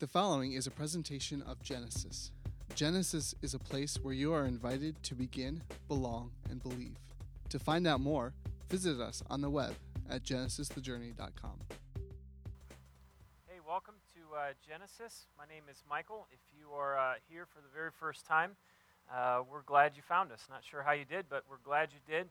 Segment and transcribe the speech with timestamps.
[0.00, 2.32] The following is a presentation of Genesis.
[2.74, 6.96] Genesis is a place where you are invited to begin, belong, and believe.
[7.50, 8.32] To find out more,
[8.68, 9.72] visit us on the web
[10.10, 11.60] at genesisthejourney.com.
[13.46, 15.28] Hey, welcome to uh, Genesis.
[15.38, 16.26] My name is Michael.
[16.32, 18.56] If you are uh, here for the very first time,
[19.14, 20.40] uh, we're glad you found us.
[20.50, 22.26] Not sure how you did, but we're glad you did.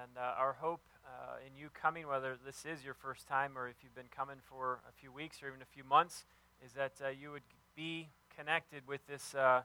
[0.00, 3.68] And uh, our hope uh, in you coming, whether this is your first time or
[3.68, 6.22] if you've been coming for a few weeks or even a few months,
[6.64, 7.42] is that uh, you would
[7.74, 9.62] be connected with this, uh, uh,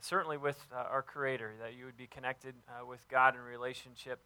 [0.00, 4.20] certainly with uh, our Creator, that you would be connected uh, with God in relationship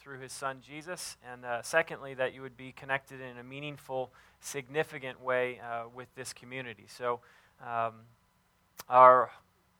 [0.00, 5.22] through His Son Jesus, and secondly, that you would be connected in a meaningful, significant
[5.22, 5.60] way
[5.94, 6.86] with this community.
[6.88, 7.20] So,
[7.64, 7.92] um,
[8.88, 9.30] our,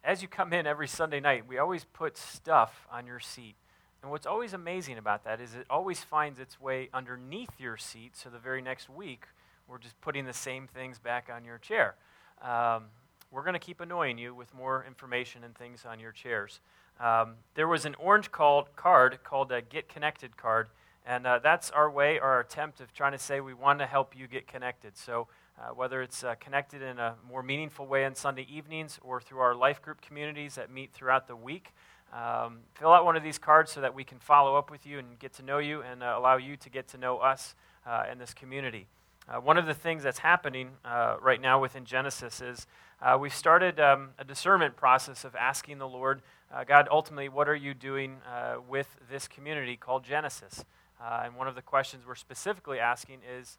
[0.04, 3.56] as you come in every Sunday night, we always put stuff on your seat.
[4.00, 8.16] And what's always amazing about that is it always finds its way underneath your seat,
[8.16, 9.24] so the very next week,
[9.68, 11.94] we're just putting the same things back on your chair.
[12.42, 12.84] Um,
[13.30, 16.60] we're going to keep annoying you with more information and things on your chairs.
[17.00, 20.68] Um, there was an orange called card called a Get Connected card,
[21.04, 24.16] and uh, that's our way, our attempt of trying to say we want to help
[24.16, 24.96] you get connected.
[24.96, 25.26] So,
[25.58, 29.38] uh, whether it's uh, connected in a more meaningful way on Sunday evenings or through
[29.38, 31.72] our life group communities that meet throughout the week,
[32.12, 34.98] um, fill out one of these cards so that we can follow up with you
[34.98, 37.54] and get to know you and uh, allow you to get to know us
[37.86, 38.86] uh, in this community.
[39.26, 42.66] Uh, one of the things that's happening uh, right now within Genesis is
[43.00, 46.20] uh, we've started um, a discernment process of asking the Lord,
[46.52, 50.66] uh, God, ultimately, what are you doing uh, with this community called Genesis?
[51.02, 53.58] Uh, and one of the questions we're specifically asking is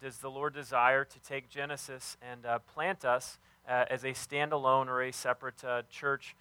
[0.00, 5.12] Does the Lord desire to take Genesis and plant us as a standalone or a
[5.12, 6.34] separate church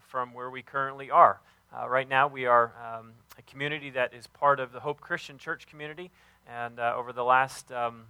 [0.00, 1.40] from where we currently are?
[1.88, 5.66] right now, we are um, a community that is part of the Hope Christian Church
[5.66, 6.10] community.
[6.46, 8.04] And uh, over the last, um,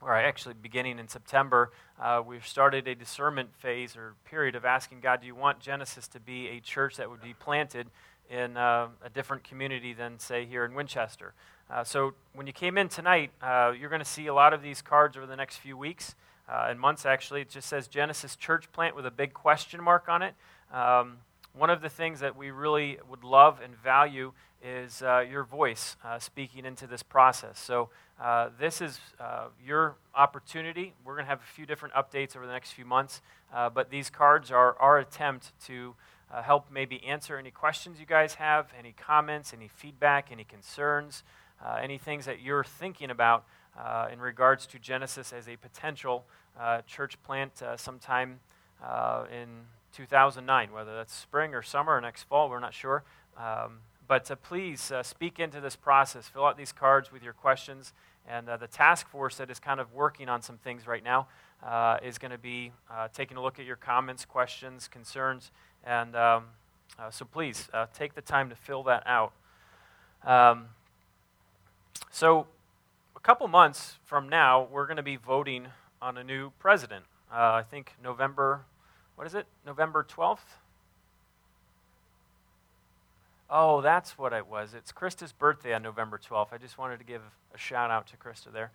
[0.00, 5.00] or actually beginning in September, uh, we've started a discernment phase or period of asking
[5.00, 7.88] God, do you want Genesis to be a church that would be planted
[8.30, 11.34] in uh, a different community than, say, here in Winchester?
[11.70, 14.62] Uh, so when you came in tonight, uh, you're going to see a lot of
[14.62, 16.14] these cards over the next few weeks
[16.48, 17.42] uh, and months, actually.
[17.42, 20.34] It just says Genesis Church Plant with a big question mark on it.
[20.72, 21.18] Um,
[21.56, 24.32] one of the things that we really would love and value
[24.62, 27.58] is uh, your voice uh, speaking into this process.
[27.58, 30.92] So, uh, this is uh, your opportunity.
[31.04, 33.22] We're going to have a few different updates over the next few months,
[33.54, 35.94] uh, but these cards are our attempt to
[36.32, 41.22] uh, help maybe answer any questions you guys have, any comments, any feedback, any concerns,
[41.80, 43.44] any things that you're thinking about
[44.12, 46.24] in regards to Genesis as a potential
[46.86, 48.40] church plant sometime
[49.32, 49.48] in
[49.92, 53.04] 2009, whether that's spring or summer or next fall, we're not sure.
[53.36, 53.78] Um,
[54.08, 56.26] but uh, please uh, speak into this process.
[56.26, 57.92] Fill out these cards with your questions.
[58.26, 61.28] And uh, the task force that is kind of working on some things right now
[61.62, 65.50] uh, is going to be uh, taking a look at your comments, questions, concerns.
[65.84, 66.44] And um,
[67.10, 69.32] so please take the time to fill that out.
[70.24, 70.66] Um,
[72.10, 72.46] so,
[73.14, 75.68] a couple months from now, we're going to be voting
[76.02, 77.04] on a new president.
[77.30, 78.62] I think November,
[79.18, 79.46] what is it?
[79.66, 80.38] November 12th?
[83.50, 84.74] Oh, that's what it was.
[84.74, 86.52] It's Krista's birthday on November 12th.
[86.52, 88.70] I just wanted to give a shout out to Krista there.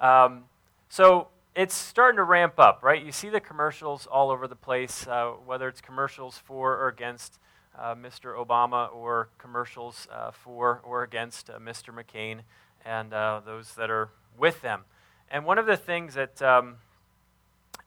[0.00, 0.44] Um,
[0.88, 3.04] so it's starting to ramp up, right?
[3.04, 7.38] You see the commercials all over the place, uh, whether it's commercials for or against
[7.78, 8.42] uh, Mr.
[8.42, 11.92] Obama or commercials uh, for or against uh, Mr.
[11.94, 12.40] McCain
[12.86, 14.08] and uh, those that are
[14.38, 14.84] with them.
[15.30, 16.76] And one of the things that um,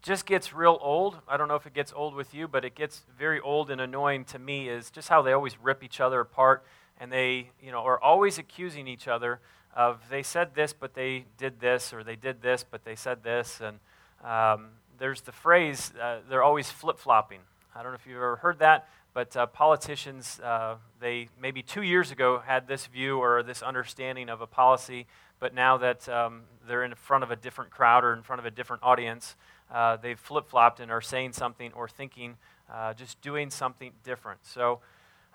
[0.02, 1.19] just gets real old.
[1.28, 3.81] I don't know if it gets old with you, but it gets very old and
[3.81, 6.63] annoying to me is just how they always rip each other apart
[7.00, 9.40] and they, you know, are always accusing each other
[9.75, 13.24] of they said this, but they did this, or they did this, but they said
[13.24, 13.62] this.
[13.62, 13.80] And
[14.28, 17.41] um, there's the phrase, uh, they're always flip flopping.
[17.75, 21.84] I don't know if you've ever heard that, but uh, politicians, uh, they maybe two
[21.84, 25.06] years ago had this view or this understanding of a policy,
[25.40, 28.46] but now that um, they're in front of a different crowd or in front of
[28.47, 29.36] a different audience,
[29.72, 32.38] uh, they've flip flopped and are saying something or thinking,
[32.71, 34.45] uh, just doing something different.
[34.45, 34.80] So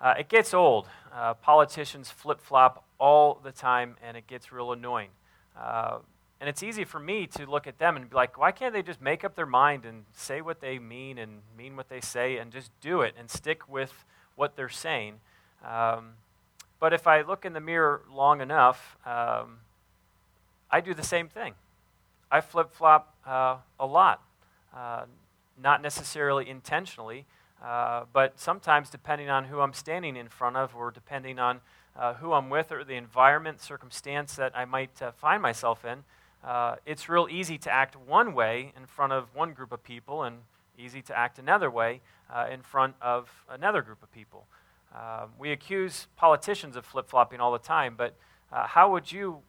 [0.01, 0.87] uh, it gets old.
[1.13, 5.09] Uh, politicians flip flop all the time, and it gets real annoying.
[5.59, 5.99] Uh,
[6.39, 8.81] and it's easy for me to look at them and be like, why can't they
[8.81, 12.37] just make up their mind and say what they mean and mean what they say
[12.37, 14.03] and just do it and stick with
[14.35, 15.21] what they're saying?
[15.65, 16.15] Um,
[16.81, 19.59] but if I look in the mirror long enough, um,
[20.69, 21.53] I do the same thing.
[22.33, 24.19] I flip flop uh, a lot,
[24.75, 25.03] uh,
[25.61, 27.27] not necessarily intentionally,
[27.63, 31.61] uh, but sometimes depending on who I'm standing in front of or depending on
[31.95, 35.99] uh, who I'm with or the environment, circumstance that I might uh, find myself in,
[36.43, 40.23] uh, it's real easy to act one way in front of one group of people
[40.23, 40.37] and
[40.75, 42.01] easy to act another way
[42.51, 44.47] in front of another group of people.
[45.37, 48.15] We accuse politicians of flip flopping all the time, but
[48.49, 49.43] how would you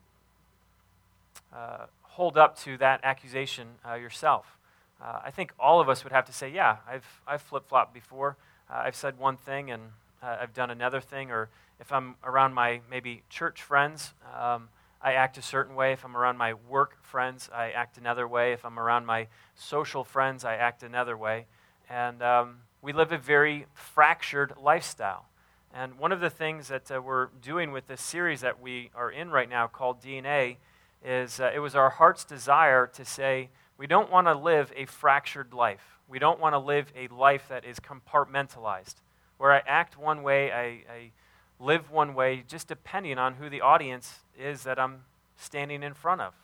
[1.55, 4.59] uh, hold up to that accusation uh, yourself?
[5.01, 8.39] I think all of us would have to say, Yeah, I've, I've flip flopped before.
[8.71, 9.83] I've said one thing and
[10.23, 14.69] I've done another thing, or if I'm around my maybe church friends, um,
[15.03, 15.93] I act a certain way.
[15.93, 18.53] If I'm around my work friends, I act another way.
[18.53, 21.45] If I'm around my social friends, I act another way.
[21.91, 25.27] And um, we live a very fractured lifestyle.
[25.75, 29.11] And one of the things that uh, we're doing with this series that we are
[29.11, 30.57] in right now called DNA
[31.05, 34.87] is uh, it was our heart's desire to say we don't want to live a
[34.87, 35.99] fractured life.
[36.09, 38.97] We don't want to live a life that is compartmentalized,
[39.39, 41.11] where I act one way, I, I
[41.59, 45.03] live one way, just depending on who the audience is that I'm
[45.37, 46.35] standing in front of.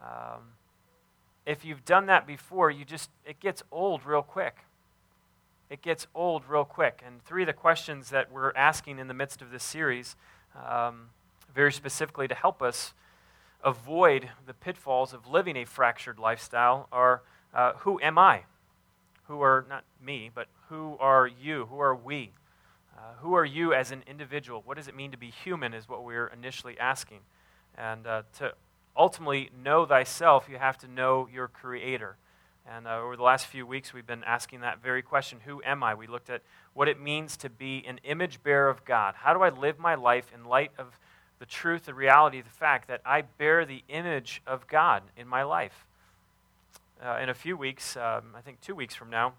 [0.00, 0.40] Um,
[1.46, 4.58] if you've done that before, you just it gets old real quick.
[5.70, 7.02] It gets old real quick.
[7.06, 10.16] And three of the questions that we're asking in the midst of this series,
[10.68, 11.10] um,
[11.54, 12.94] very specifically to help us
[13.64, 17.22] avoid the pitfalls of living a fractured lifestyle, are
[17.52, 18.42] uh, who am I?
[19.28, 21.66] Who are not me, but who are you?
[21.66, 22.32] Who are we?
[22.96, 24.62] Uh, who are you as an individual?
[24.64, 27.20] What does it mean to be human, is what we are initially asking.
[27.76, 28.54] And uh, to
[28.96, 32.16] ultimately know thyself, you have to know your Creator.
[32.66, 35.82] And uh, over the last few weeks, we've been asking that very question Who am
[35.82, 35.94] I?
[35.94, 39.14] We looked at what it means to be an image bearer of God.
[39.16, 40.98] How do I live my life in light of
[41.44, 45.42] the truth, the reality, the fact that I bear the image of God in my
[45.42, 45.84] life?
[47.04, 49.34] Uh, in a few weeks, um, I think two weeks from now,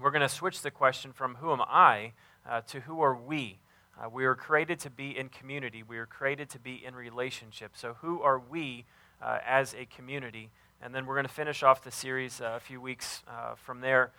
[0.00, 2.10] we're going to switch the question from Who am I?
[2.44, 3.60] uh, to who are we?
[3.96, 5.84] Uh, we are created to be in community.
[5.84, 7.76] We are created to be in relationship.
[7.76, 8.84] So, who are we
[9.22, 10.50] uh, as a community?
[10.82, 13.80] And then we're going to finish off the series uh, a few weeks uh, from
[13.80, 14.10] there,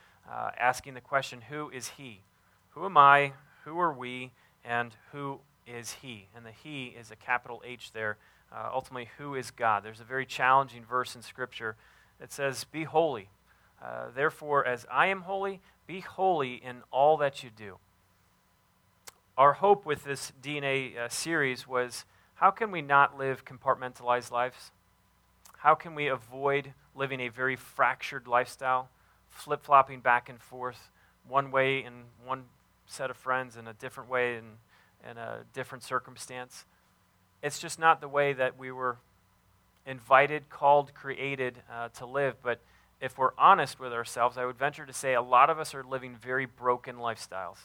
[0.57, 2.21] asking the question Who is He?
[2.69, 3.33] Who am I?
[3.65, 4.31] Who are we?
[4.63, 6.27] And who is He?
[6.35, 8.17] And the He is a capital H there.
[8.53, 9.83] ultimately, who is God?
[9.83, 11.75] There's a very challenging verse in Scripture
[12.19, 13.29] that says, Be holy.
[14.15, 17.77] therefore, as I am holy, be holy in all that you do
[19.37, 22.05] our hope with this DNA uh, series was
[22.35, 24.71] how can we not live compartmentalized lives?
[25.57, 28.89] How can we avoid living a very fractured lifestyle,
[29.29, 30.91] flip flopping back and forth,
[31.27, 32.43] one way in one
[32.85, 34.43] set of friends and a different way in,
[35.09, 36.65] in a different circumstance?
[37.41, 38.97] It's just not the way that we were
[39.85, 42.35] invited, called, created uh, to live.
[42.41, 42.59] But
[43.01, 45.83] if we're honest with ourselves, I would venture to say a lot of us are
[45.83, 47.57] living very broken lifestyles.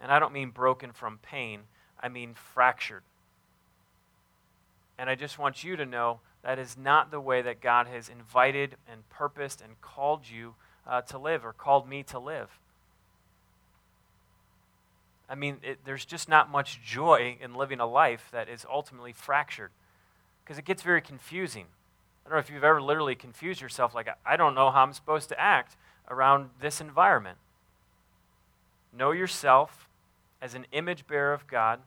[0.00, 1.60] And I don't mean broken from pain,
[2.00, 3.02] I mean fractured.
[4.98, 8.08] And I just want you to know that is not the way that God has
[8.08, 10.54] invited and purposed and called you
[10.86, 12.50] uh, to live or called me to live.
[15.32, 19.14] I mean, it, there's just not much joy in living a life that is ultimately
[19.14, 19.70] fractured
[20.44, 21.64] because it gets very confusing.
[22.24, 24.92] I don't know if you've ever literally confused yourself, like, I don't know how I'm
[24.92, 25.76] supposed to act
[26.10, 27.38] around this environment.
[28.92, 29.88] Know yourself,
[30.42, 31.80] as an image bearer of God.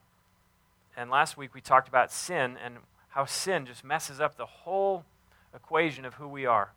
[0.98, 2.78] And last week we talked about sin and
[3.10, 5.04] how sin just messes up the whole
[5.54, 6.72] equation of who we are.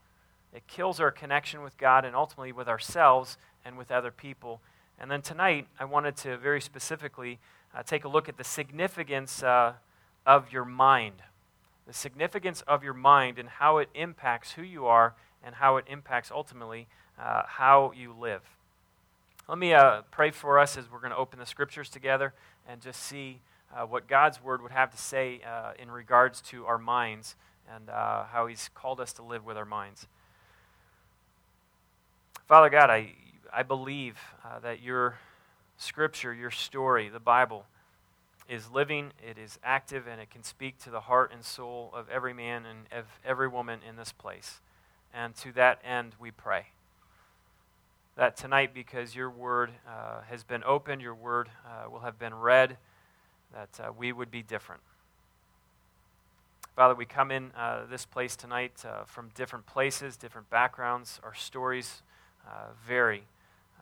[0.53, 4.61] It kills our connection with God and ultimately with ourselves and with other people.
[5.00, 7.38] And then tonight, I wanted to very specifically
[7.75, 9.75] uh, take a look at the significance uh,
[10.26, 11.23] of your mind.
[11.87, 15.14] The significance of your mind and how it impacts who you are
[15.45, 16.88] and how it impacts ultimately
[17.19, 18.43] uh, how you live.
[19.49, 22.35] Let me uh, pray for us as we're going to open the scriptures together
[22.69, 23.40] and just see
[23.75, 27.37] uh, what God's word would have to say uh, in regards to our minds
[27.73, 30.07] and how He's called us to live with our minds.
[32.47, 33.12] Father God, I,
[33.52, 35.19] I believe uh, that your
[35.76, 37.67] scripture, your story, the Bible,
[38.49, 42.09] is living, it is active, and it can speak to the heart and soul of
[42.09, 44.61] every man and of every woman in this place.
[45.12, 46.67] And to that end, we pray
[48.17, 52.35] that tonight, because your word uh, has been opened, your word uh, will have been
[52.35, 52.76] read,
[53.52, 54.83] that uh, we would be different.
[56.75, 61.21] Father, we come in uh, this place tonight uh, from different places, different backgrounds.
[61.23, 62.02] Our stories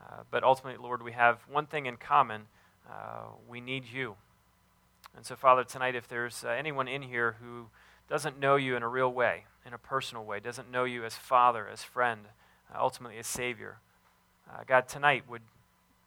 [0.06, 2.42] uh, but ultimately, Lord, we have one thing in common
[3.48, 4.14] we need you.
[5.16, 7.66] And so, Father, tonight, if there's anyone in here who
[8.08, 11.14] doesn't know you in a real way, in a personal way, doesn't know you as
[11.14, 12.20] Father, as friend,
[12.74, 13.78] ultimately as Savior,
[14.48, 15.42] uh, God, tonight would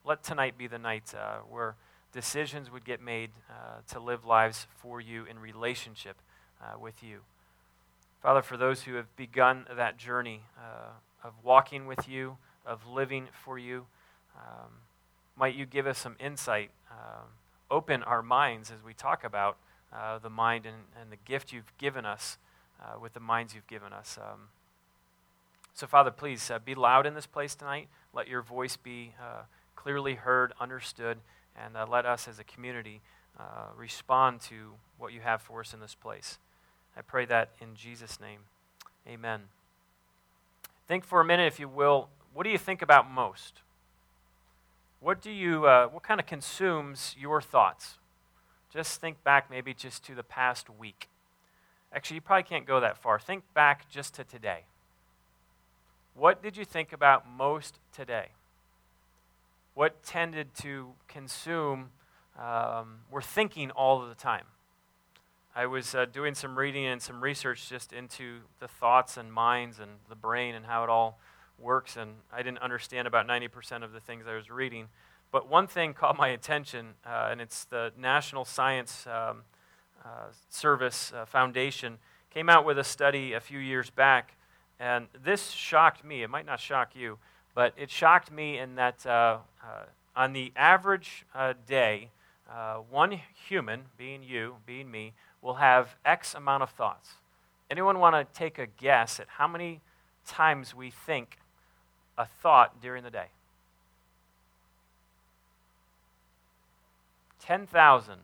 [0.05, 1.75] let tonight be the night uh, where
[2.13, 6.15] decisions would get made uh, to live lives for you in relationship
[6.61, 7.19] uh, with you.
[8.21, 12.37] Father, for those who have begun that journey uh, of walking with you,
[12.69, 13.87] of living for you,
[14.37, 14.69] um,
[15.35, 17.23] might you give us some insight, uh,
[17.71, 19.57] open our minds as we talk about
[19.91, 22.37] uh, the mind and, and, the gift you've given us
[22.79, 24.19] uh, with the minds you've given us.
[24.21, 24.49] Um,
[25.73, 27.87] so, Father, please uh, be loud in this place tonight.
[28.13, 29.43] Let your voice be uh,
[29.75, 31.17] clearly heard, understood,
[31.59, 33.01] and uh, let us as a community
[33.77, 36.37] respond to what you have for us in this place.
[36.97, 38.39] I pray that in Jesus' name.
[39.07, 39.43] Amen.
[40.89, 43.61] Think for a minute, if you will, what do you think about most?
[44.99, 47.97] What do you, uh, what kind of consumes your thoughts?
[48.73, 51.09] Just think back maybe just to the past week.
[51.93, 53.19] Actually, you probably can't go that far.
[53.19, 54.65] Think back just to today.
[56.13, 58.27] What did you think about most today?
[59.73, 61.89] What tended to consume,
[62.37, 64.45] um, we're thinking all of the time.
[65.55, 69.79] I was uh, doing some reading and some research just into the thoughts and minds
[69.79, 71.19] and the brain and how it all
[71.61, 74.87] works, and I didn't understand about 90% of the things I was reading.
[75.31, 79.43] But one thing caught my attention, uh, and it's the National Science um,
[80.03, 81.97] uh, Service uh, Foundation
[82.33, 84.35] came out with a study a few years back,
[84.79, 86.23] and this shocked me.
[86.23, 87.17] It might not shock you,
[87.53, 89.83] but it shocked me in that uh, uh,
[90.15, 91.25] on the average
[91.67, 92.09] day,
[92.89, 97.09] one human, being you, being me, will have X amount of thoughts.
[97.69, 99.81] Anyone want to take a guess at how many
[100.25, 101.37] times we think
[102.19, 103.29] a thought during the day?
[107.41, 108.19] 10,000.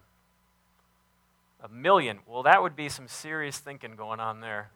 [1.64, 2.20] A million.
[2.28, 4.70] Well, that would be some serious thinking going on there.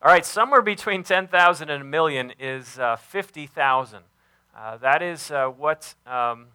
[0.00, 4.02] All right, somewhere between 10,000 and a million is uh, 50,000.
[4.56, 6.46] Uh, that is uh, what um,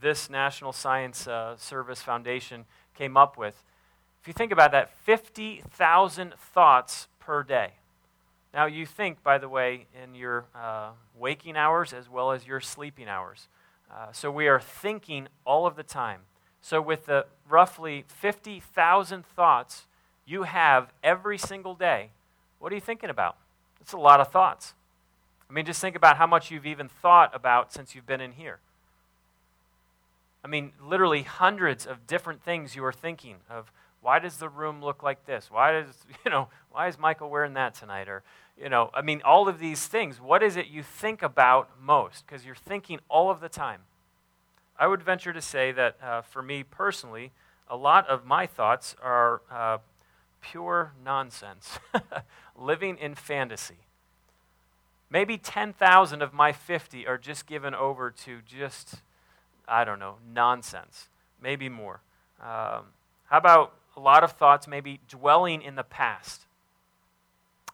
[0.00, 2.64] this National Science uh, Service Foundation
[2.96, 3.62] came up with.
[4.20, 7.74] If you think about that, 50,000 thoughts per day.
[8.54, 12.60] Now, you think, by the way, in your uh, waking hours as well as your
[12.60, 13.48] sleeping hours.
[13.90, 16.20] Uh, so we are thinking all of the time.
[16.60, 19.86] So, with the roughly 50,000 thoughts
[20.26, 22.10] you have every single day,
[22.58, 23.36] what are you thinking about?
[23.80, 24.74] It's a lot of thoughts.
[25.48, 28.32] I mean, just think about how much you've even thought about since you've been in
[28.32, 28.58] here.
[30.44, 33.72] I mean, literally hundreds of different things you are thinking of.
[34.00, 35.50] Why does the room look like this?
[35.50, 38.08] Why does, you know, why is Michael wearing that tonight?
[38.08, 38.22] Or,
[38.60, 40.20] you know, I mean, all of these things.
[40.20, 42.26] What is it you think about most?
[42.26, 43.82] Because you're thinking all of the time.
[44.78, 47.32] I would venture to say that uh, for me personally,
[47.68, 49.78] a lot of my thoughts are uh,
[50.40, 51.78] pure nonsense,
[52.56, 53.78] living in fantasy.
[55.10, 58.96] Maybe 10,000 of my 50 are just given over to just
[59.68, 61.08] I don't know, nonsense,
[61.42, 62.00] maybe more.
[62.40, 62.86] Um,
[63.26, 66.46] how about a lot of thoughts maybe dwelling in the past?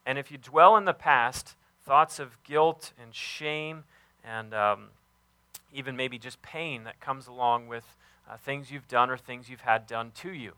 [0.06, 1.54] And if you dwell in the past,
[1.84, 3.84] thoughts of guilt and shame
[4.24, 4.86] and um,
[5.72, 7.84] even maybe just pain that comes along with
[8.28, 10.52] uh, things you've done or things you've had done to you.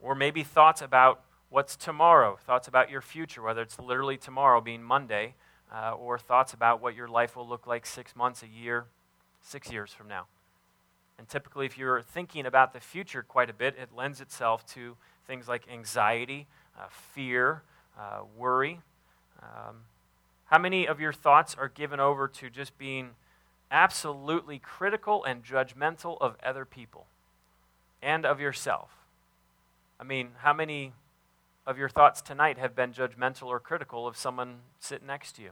[0.00, 1.20] Or maybe thoughts about
[1.50, 5.34] what's tomorrow, thoughts about your future, whether it's literally tomorrow being Monday,
[5.70, 8.86] uh, or thoughts about what your life will look like six months, a year,
[9.42, 10.26] six years from now.
[11.18, 14.96] And typically, if you're thinking about the future quite a bit, it lends itself to
[15.26, 16.46] things like anxiety,
[16.78, 17.62] uh, fear,
[17.98, 18.80] uh, worry.
[19.42, 19.82] Um,
[20.46, 23.10] how many of your thoughts are given over to just being
[23.70, 27.06] absolutely critical and judgmental of other people
[28.02, 28.90] and of yourself?
[30.00, 30.92] I mean, how many
[31.66, 35.50] of your thoughts tonight have been judgmental or critical of someone sitting next to you?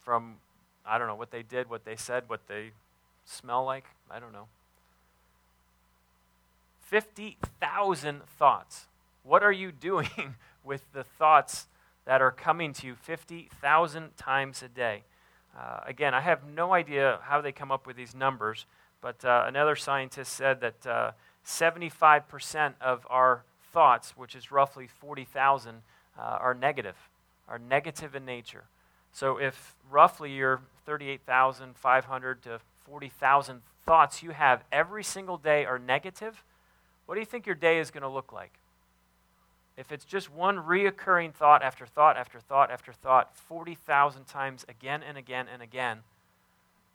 [0.00, 0.36] From
[0.84, 2.70] I don't know what they did, what they said, what they
[3.26, 3.84] smell like.
[4.10, 4.46] I don't know.
[6.80, 8.86] 50,000 thoughts.
[9.24, 11.66] What are you doing with the thoughts
[12.06, 15.02] that are coming to you 50,000 times a day?
[15.58, 18.66] Uh, again, I have no idea how they come up with these numbers,
[19.00, 21.10] but uh, another scientist said that uh,
[21.44, 23.42] 75% of our
[23.72, 25.82] thoughts, which is roughly 40,000,
[26.18, 26.96] uh, are negative,
[27.48, 28.64] are negative in nature.
[29.12, 36.44] So if roughly your 38,500 to 40,000 thoughts you have every single day are negative,
[37.06, 38.52] what do you think your day is going to look like?
[39.76, 45.02] If it's just one reoccurring thought after thought after thought after thought, 40,000 times again
[45.02, 45.98] and again and again,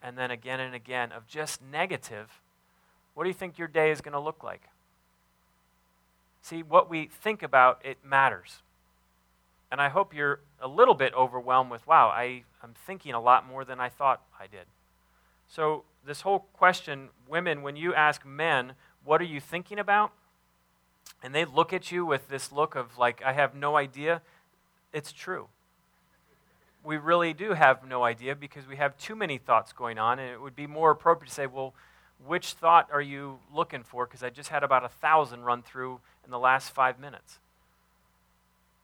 [0.01, 2.41] and then again and again of just negative,
[3.13, 4.63] what do you think your day is going to look like?
[6.41, 8.61] See, what we think about, it matters.
[9.71, 13.47] And I hope you're a little bit overwhelmed with, wow, I, I'm thinking a lot
[13.47, 14.65] more than I thought I did.
[15.53, 20.11] So, this whole question, women, when you ask men, what are you thinking about?
[21.23, 24.21] and they look at you with this look of, like, I have no idea,
[24.91, 25.47] it's true.
[26.83, 30.31] We really do have no idea because we have too many thoughts going on, and
[30.31, 31.73] it would be more appropriate to say, well,
[32.25, 34.05] which thought are you looking for?
[34.05, 37.39] Because I just had about a thousand run through in the last five minutes.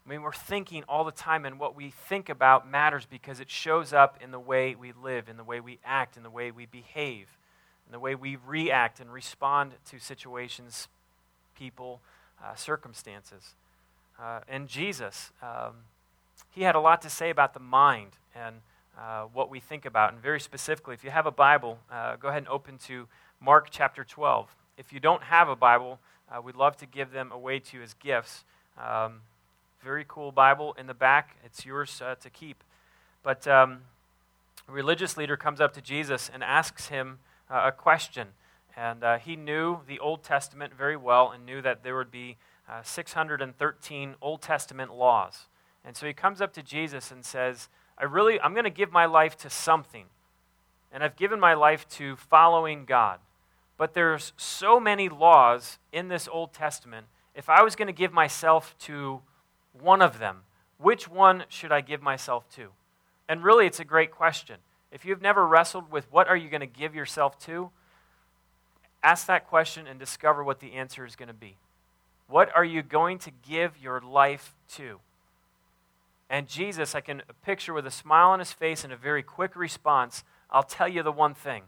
[0.07, 3.49] I mean, we're thinking all the time, and what we think about matters because it
[3.49, 6.49] shows up in the way we live, in the way we act, in the way
[6.49, 7.27] we behave,
[7.85, 10.87] in the way we react and respond to situations,
[11.59, 11.99] people,
[12.41, 13.55] uh, circumstances.
[14.17, 15.73] Uh, and Jesus, um,
[16.51, 18.55] he had a lot to say about the mind and
[18.97, 20.13] uh, what we think about.
[20.13, 23.09] And very specifically, if you have a Bible, uh, go ahead and open to
[23.41, 24.55] Mark chapter 12.
[24.77, 25.99] If you don't have a Bible,
[26.31, 28.45] uh, we'd love to give them away to you as gifts.
[28.81, 29.19] Um,
[29.83, 31.37] very cool Bible in the back.
[31.43, 32.63] It's yours uh, to keep.
[33.23, 33.81] But um,
[34.67, 37.19] a religious leader comes up to Jesus and asks him
[37.49, 38.29] uh, a question.
[38.75, 42.37] And uh, he knew the Old Testament very well and knew that there would be
[42.69, 45.47] uh, 613 Old Testament laws.
[45.85, 48.91] And so he comes up to Jesus and says, I really, I'm going to give
[48.91, 50.05] my life to something.
[50.91, 53.19] And I've given my life to following God.
[53.77, 57.07] But there's so many laws in this Old Testament.
[57.35, 59.21] If I was going to give myself to
[59.81, 60.43] one of them,
[60.77, 62.69] which one should I give myself to?
[63.29, 64.57] And really, it's a great question.
[64.91, 67.71] If you've never wrestled with what are you going to give yourself to,
[69.03, 71.57] ask that question and discover what the answer is going to be.
[72.27, 74.99] What are you going to give your life to?
[76.29, 79.55] And Jesus, I can picture with a smile on his face and a very quick
[79.55, 81.63] response, I'll tell you the one thing.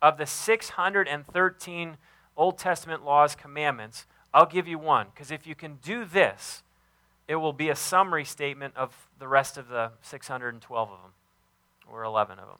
[0.00, 1.96] Of the 613
[2.36, 5.08] Old Testament laws, commandments, I'll give you one.
[5.12, 6.62] Because if you can do this,
[7.28, 11.12] it will be a summary statement of the rest of the 612 of them,
[11.90, 12.58] or 11 of them.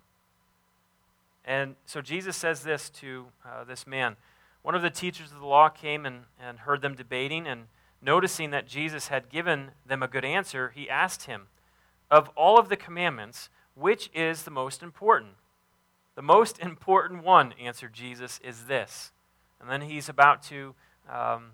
[1.44, 4.16] And so Jesus says this to uh, this man.
[4.62, 7.64] One of the teachers of the law came and, and heard them debating, and
[8.00, 11.48] noticing that Jesus had given them a good answer, he asked him,
[12.10, 15.32] Of all of the commandments, which is the most important?
[16.14, 19.12] The most important one, answered Jesus, is this.
[19.60, 20.74] And then he's about to
[21.08, 21.52] um,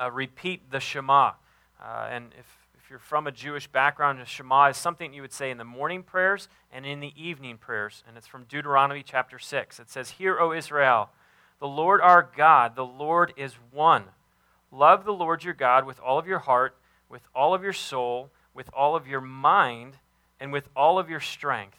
[0.00, 1.32] uh, repeat the Shema.
[1.80, 5.32] Uh, and if, if you're from a Jewish background, the Shema is something you would
[5.32, 8.02] say in the morning prayers and in the evening prayers.
[8.06, 9.78] And it's from Deuteronomy chapter 6.
[9.78, 11.10] It says, Hear, O Israel,
[11.60, 14.04] the Lord our God, the Lord is one.
[14.70, 16.76] Love the Lord your God with all of your heart,
[17.08, 19.94] with all of your soul, with all of your mind,
[20.40, 21.78] and with all of your strength.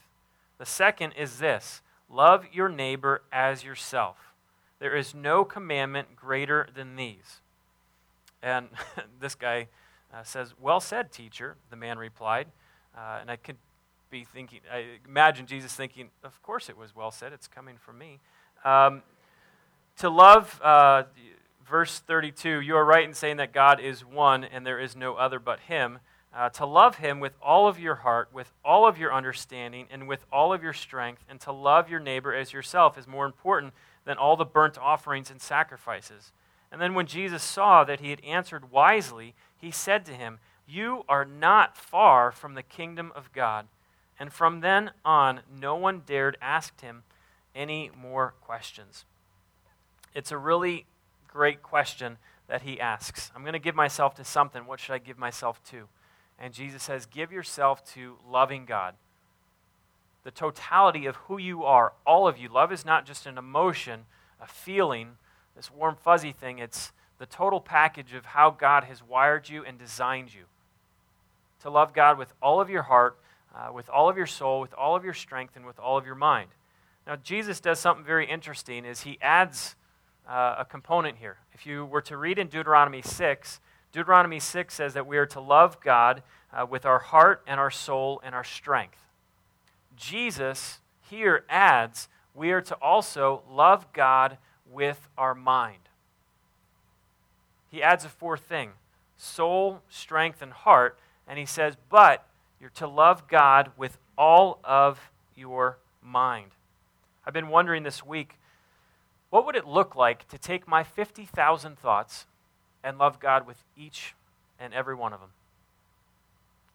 [0.57, 4.17] The second is this love your neighbor as yourself.
[4.79, 7.41] There is no commandment greater than these.
[8.41, 8.69] And
[9.19, 9.67] this guy
[10.13, 12.47] uh, says, Well said, teacher, the man replied.
[12.97, 13.57] Uh, and I could
[14.09, 17.97] be thinking, I imagine Jesus thinking, Of course it was well said, it's coming from
[17.97, 18.19] me.
[18.65, 19.03] Um,
[19.97, 21.03] to love, uh,
[21.67, 25.15] verse 32, you are right in saying that God is one and there is no
[25.15, 25.99] other but Him.
[26.33, 30.07] Uh, to love Him with all of your heart, with all of your understanding, and
[30.07, 33.73] with all of your strength, and to love your neighbor as yourself is more important
[34.05, 36.31] than all the burnt offerings and sacrifices.
[36.71, 41.03] And then when Jesus saw that he had answered wisely, he said to him, You
[41.07, 43.67] are not far from the kingdom of God.
[44.19, 47.03] And from then on, no one dared ask him
[47.55, 49.05] any more questions.
[50.13, 50.85] It's a really
[51.27, 52.17] great question
[52.47, 53.31] that he asks.
[53.35, 54.65] I'm going to give myself to something.
[54.65, 55.87] What should I give myself to?
[56.39, 58.95] And Jesus says, Give yourself to loving God.
[60.23, 62.49] The totality of who you are, all of you.
[62.49, 64.01] Love is not just an emotion,
[64.41, 65.17] a feeling,
[65.55, 66.59] this warm, fuzzy thing.
[66.59, 70.45] It's the total package of how God has wired you and designed you.
[71.61, 73.19] To love God with all of your heart,
[73.53, 76.05] uh, with all of your soul, with all of your strength, and with all of
[76.05, 76.49] your mind.
[77.05, 79.75] Now, Jesus does something very interesting is he adds
[80.27, 81.37] uh, a component here.
[81.53, 83.59] If you were to read in Deuteronomy 6,
[83.91, 87.71] Deuteronomy 6 says that we are to love God uh, with our heart and our
[87.71, 89.03] soul and our strength.
[89.95, 90.79] Jesus
[91.09, 94.37] here adds we are to also love God
[94.69, 95.88] with our mind.
[97.69, 98.71] He adds a fourth thing
[99.17, 100.97] soul, strength, and heart.
[101.27, 102.25] And he says, but
[102.59, 106.51] you're to love God with all of your mind.
[107.25, 108.39] I've been wondering this week
[109.29, 112.25] what would it look like to take my 50,000 thoughts
[112.83, 114.15] and love God with each
[114.59, 115.29] and every one of them?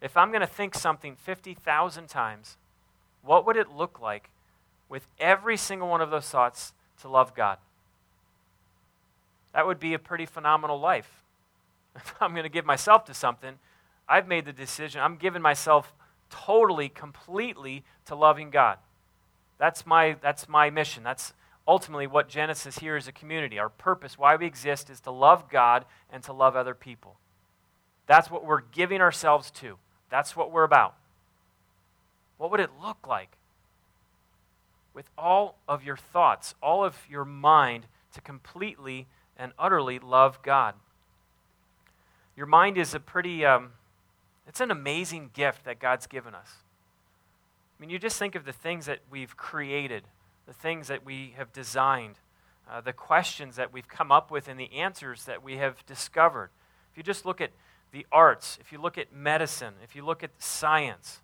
[0.01, 2.57] If I'm going to think something 50,000 times,
[3.23, 4.31] what would it look like
[4.89, 7.59] with every single one of those thoughts to love God?
[9.55, 11.23] That would be a pretty phenomenal life.
[11.97, 13.55] If I'm going to give myself to something,
[14.09, 15.01] I've made the decision.
[15.01, 15.95] I'm giving myself
[16.29, 18.79] totally, completely to loving God.
[19.59, 21.05] That's my, that's my mission.
[21.05, 21.33] That's
[21.69, 23.61] ultimately what Genesis here is a community.
[23.61, 27.17] Our purpose, why we exist, is to love God and to love other people.
[28.07, 29.79] That's what we're giving ourselves to.
[30.11, 30.97] That's what we're about.
[32.39, 33.39] What would it look like
[34.93, 40.75] with all of your thoughts, all of your mind, to completely and utterly love God?
[42.37, 43.73] Your mind is a pretty, um,
[44.47, 46.57] it's an amazing gift that God's given us.
[47.79, 50.05] I mean, you just think of the things that we've created,
[50.47, 52.17] the things that we have designed,
[52.71, 56.51] uh, the questions that we've come up with, and the answers that we have discovered.
[56.93, 57.51] If you just look at
[57.93, 61.21] the arts, if you look at medicine, if you look at science,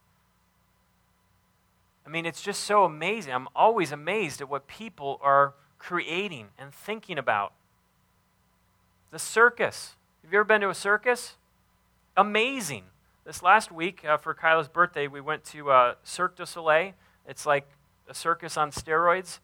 [2.06, 3.32] I mean, it's just so amazing.
[3.32, 7.52] I'm always amazed at what people are creating and thinking about.
[9.10, 9.96] The circus.
[10.22, 11.34] Have you ever been to a circus?
[12.16, 12.84] Amazing.
[13.24, 16.92] This last week, uh, for Kyla's birthday, we went to uh, Cirque du Soleil.
[17.26, 17.66] It's like
[18.08, 19.40] a circus on steroids.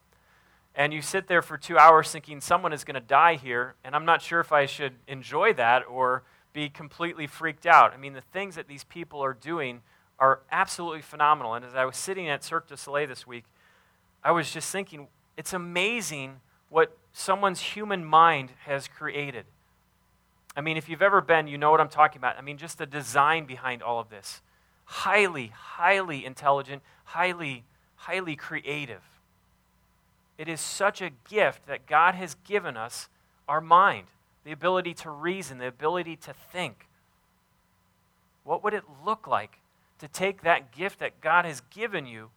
[0.73, 3.93] And you sit there for two hours thinking someone is going to die here, and
[3.93, 7.93] I'm not sure if I should enjoy that or be completely freaked out.
[7.93, 9.81] I mean, the things that these people are doing
[10.17, 11.55] are absolutely phenomenal.
[11.55, 13.43] And as I was sitting at Cirque du Soleil this week,
[14.23, 19.43] I was just thinking, it's amazing what someone's human mind has created.
[20.57, 22.35] I mean, if you've ever been, you know what I'm talking about.
[22.35, 24.41] I mean, just the design behind all of this.
[24.85, 27.63] Highly, highly intelligent, highly,
[27.95, 29.03] highly creative.
[30.39, 33.07] It is such a gift that God has given us
[33.47, 34.07] our mind,
[34.43, 36.87] the ability to reason, the ability to think.
[38.43, 39.59] What would it look like
[39.99, 42.29] to take that gift that God has given you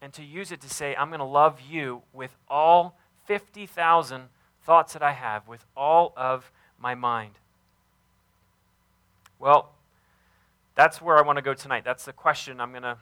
[0.00, 2.96] and to use it to say, I'm going to love you with all
[3.26, 4.28] 50,000
[4.62, 7.32] thoughts that I have, with all of my mind?
[9.38, 9.70] Well,
[10.74, 11.84] that's where I want to go tonight.
[11.84, 12.96] That's the question I'm going to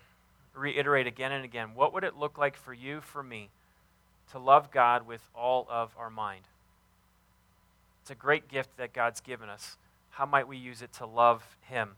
[0.54, 1.70] reiterate again and again.
[1.74, 3.50] What would it look like for you, for me,
[4.32, 6.42] to love God with all of our mind?
[8.02, 9.76] It's a great gift that God's given us.
[10.10, 11.90] How might we use it to love Him?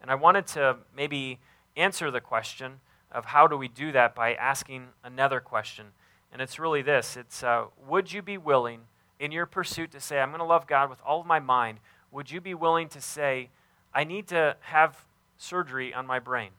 [0.00, 1.38] And I wanted to maybe
[1.76, 5.86] answer the question of how do we do that by asking another question.
[6.32, 8.82] And it's really this it's uh, would you be willing
[9.20, 11.78] in your pursuit to say, I'm going to love God with all of my mind,
[12.10, 13.50] would you be willing to say,
[13.94, 15.04] I need to have
[15.36, 16.50] surgery on my brain?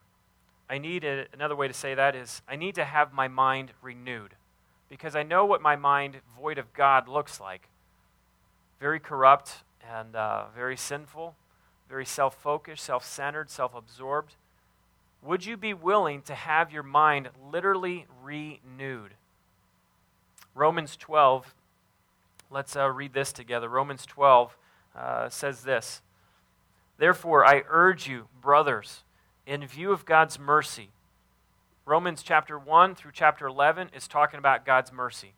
[0.70, 3.72] I need a, another way to say that is, I need to have my mind
[3.82, 4.36] renewed.
[4.90, 7.70] Because I know what my mind void of God looks like
[8.80, 11.36] very corrupt and uh, very sinful,
[11.90, 14.36] very self focused, self centered, self absorbed.
[15.22, 19.12] Would you be willing to have your mind literally renewed?
[20.56, 21.54] Romans 12
[22.52, 23.70] Let's uh, read this together.
[23.70, 24.58] Romans 12
[24.96, 26.02] uh, says this
[26.98, 29.04] Therefore, I urge you, brothers,
[29.46, 30.90] in view of God's mercy,
[31.86, 35.34] Romans chapter 1 through chapter 11 is talking about God's mercy.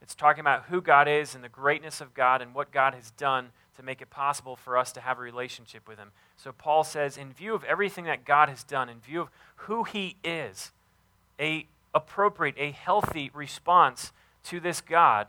[0.00, 3.12] It's talking about who God is and the greatness of God and what God has
[3.12, 6.10] done to make it possible for us to have a relationship with Him.
[6.36, 9.84] So Paul says, in view of everything that God has done, in view of who
[9.84, 10.72] He is,
[11.38, 14.12] a appropriate, a healthy response
[14.44, 15.28] to this God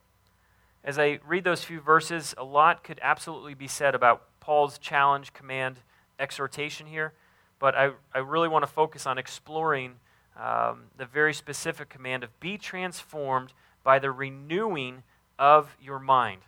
[0.83, 5.31] As I read those few verses, a lot could absolutely be said about Paul's challenge,
[5.33, 5.77] command,
[6.19, 7.13] exhortation here,
[7.59, 9.93] but I, I really want to focus on exploring
[10.35, 15.03] um, the very specific command of be transformed by the renewing
[15.37, 16.41] of your mind.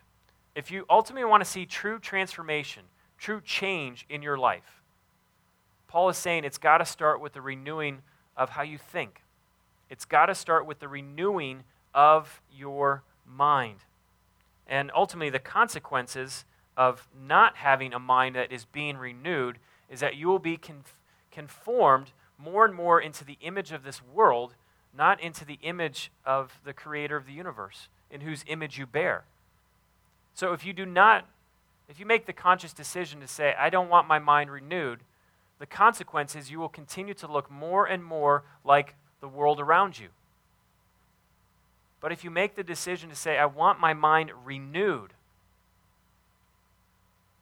[0.55, 2.83] If you ultimately want to see true transformation,
[3.17, 4.81] true change in your life,
[5.87, 8.01] Paul is saying it's got to start with the renewing
[8.35, 9.21] of how you think.
[9.91, 13.77] It's got to start with the renewing of your mind.
[14.73, 20.15] And ultimately, the consequences of not having a mind that is being renewed is that
[20.15, 20.59] you will be
[21.31, 24.55] conformed more and more into the image of this world,
[24.91, 29.25] not into the image of the creator of the universe, in whose image you bear.
[30.33, 31.27] So if you do not,
[31.88, 35.01] if you make the conscious decision to say, I don't want my mind renewed,
[35.59, 39.99] the consequence is you will continue to look more and more like the world around
[39.99, 40.07] you.
[42.03, 45.13] But if you make the decision to say, I want my mind renewed,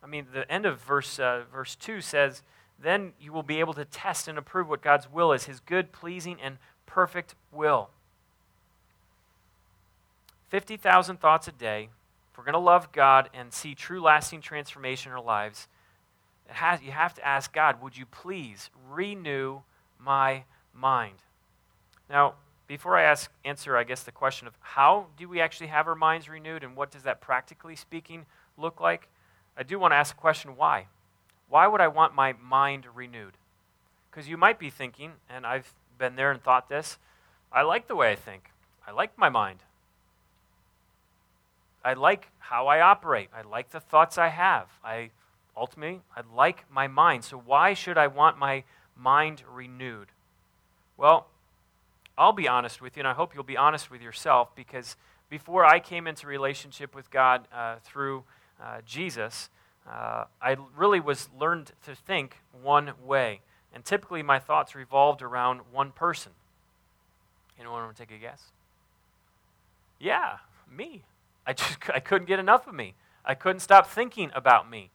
[0.03, 2.43] I mean, the end of verse, uh, verse 2 says,
[2.79, 5.91] Then you will be able to test and approve what God's will is, his good,
[5.91, 7.89] pleasing, and perfect will.
[10.49, 11.89] 50,000 thoughts a day,
[12.31, 15.67] if we're going to love God and see true lasting transformation in our lives,
[16.49, 19.61] has, you have to ask God, would you please renew
[19.97, 21.15] my mind?
[22.07, 22.35] Now,
[22.71, 25.93] before I ask, answer, I guess, the question of how do we actually have our
[25.93, 28.25] minds renewed and what does that practically speaking
[28.57, 29.09] look like,
[29.57, 30.87] I do want to ask the question why?
[31.49, 33.33] Why would I want my mind renewed?
[34.09, 36.97] Because you might be thinking, and I've been there and thought this,
[37.51, 38.51] I like the way I think.
[38.87, 39.59] I like my mind.
[41.83, 43.27] I like how I operate.
[43.35, 44.67] I like the thoughts I have.
[44.81, 45.09] I
[45.57, 47.25] ultimately I like my mind.
[47.25, 48.63] So why should I want my
[48.95, 50.07] mind renewed?
[50.95, 51.27] Well,
[52.17, 54.95] I'll be honest with you, and I hope you'll be honest with yourself because
[55.29, 58.23] before I came into relationship with God uh, through
[58.61, 59.49] uh, Jesus,
[59.89, 63.41] uh, I really was learned to think one way.
[63.73, 66.33] And typically my thoughts revolved around one person.
[67.57, 68.43] Anyone want to take a guess?
[69.99, 70.37] Yeah,
[70.69, 71.03] me.
[71.45, 72.95] I just I couldn't get enough of me.
[73.23, 74.89] I couldn't stop thinking about me.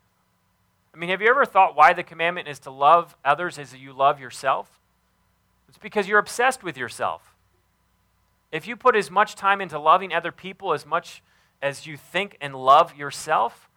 [0.93, 3.93] I mean, have you ever thought why the commandment is to love others as you
[3.93, 4.81] love yourself?
[5.69, 7.35] It's because you're obsessed with yourself.
[8.53, 11.23] If you put as much time into loving other people as much
[11.61, 13.69] as you think and love yourself,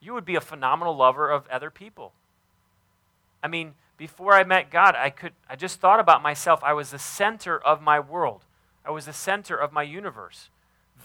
[0.00, 2.12] you would be a phenomenal lover of other people.
[3.42, 6.60] I mean, before I met God, I could I just thought about myself.
[6.62, 8.44] I was the center of my world.
[8.84, 10.48] I was the center of my universe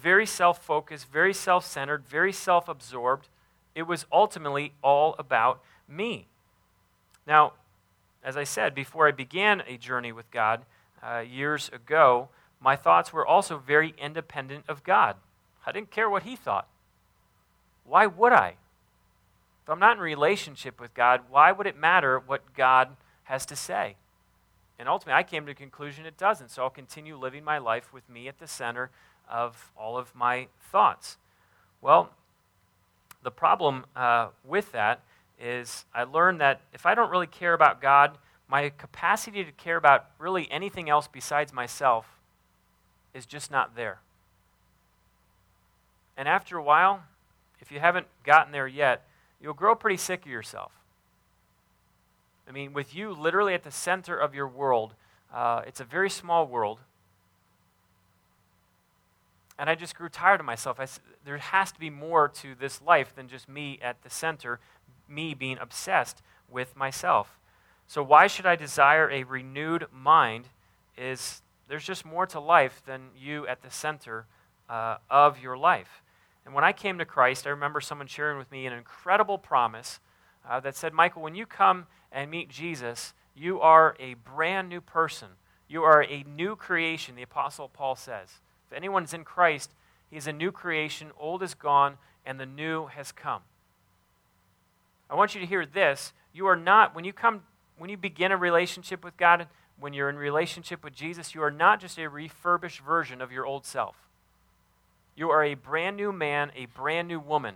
[0.02, 3.28] very self focused, very self centered, very self absorbed.
[3.76, 6.28] It was ultimately all about me.
[7.28, 7.54] Now,
[8.24, 10.64] as I said, before I began a journey with God
[11.02, 12.30] uh, years ago,
[12.60, 15.16] my thoughts were also very independent of God.
[15.66, 16.68] I didn't care what He thought.
[17.86, 18.56] Why would I?
[19.64, 22.90] If I'm not in a relationship with God, why would it matter what God
[23.24, 23.96] has to say?
[24.78, 26.52] And ultimately, I came to the conclusion it doesn't.
[26.52, 28.90] So I'll continue living my life with me at the center
[29.30, 31.18] of all of my thoughts.
[31.82, 32.10] Well,
[33.22, 35.02] the problem uh, with that
[35.40, 39.78] is I learned that if I don't really care about God, my capacity to care
[39.78, 42.06] about really anything else besides myself
[43.14, 44.00] is just not there.
[46.18, 47.04] And after a while,
[47.62, 49.06] if you haven't gotten there yet,
[49.42, 50.72] you'll grow pretty sick of yourself.
[52.48, 54.94] I mean, with you literally at the center of your world,
[55.34, 56.80] uh, it's a very small world.
[59.60, 60.80] And I just grew tired of myself.
[60.80, 60.88] I,
[61.26, 64.60] there has to be more to this life than just me at the center,
[65.10, 67.40] me being obsessed with myself.
[67.88, 70.46] So why should I desire a renewed mind?
[70.98, 74.26] Is there's just more to life than you at the center
[74.70, 76.04] uh, of your life.
[76.46, 80.00] And when I came to Christ, I remember someone sharing with me an incredible promise
[80.48, 84.82] uh, that said, Michael, when you come and meet Jesus, you are a brand new
[84.82, 85.30] person.
[85.68, 88.40] You are a new creation, the Apostle Paul says.
[88.70, 89.72] If anyone is in Christ,
[90.10, 91.12] he is a new creation.
[91.20, 93.42] Old is gone, and the new has come.
[95.10, 96.14] I want you to hear this.
[96.34, 97.42] You are not, when you come,
[97.78, 99.48] when you begin a relationship with God,
[99.80, 103.46] when you're in relationship with Jesus, you are not just a refurbished version of your
[103.46, 103.96] old self.
[105.16, 107.56] You are a brand new man, a brand new woman,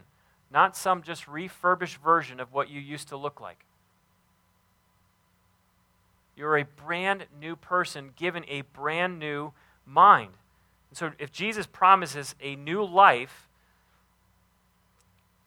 [0.52, 3.66] not some just refurbished version of what you used to look like.
[6.36, 9.52] You're a brand new person given a brand new
[9.86, 10.32] mind.
[10.90, 13.48] And so, if Jesus promises a new life,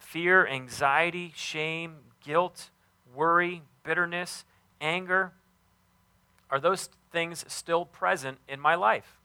[0.07, 2.71] fear, anxiety, shame, guilt,
[3.15, 4.45] worry, bitterness,
[4.81, 5.33] anger,
[6.49, 9.17] are those things still present in my life?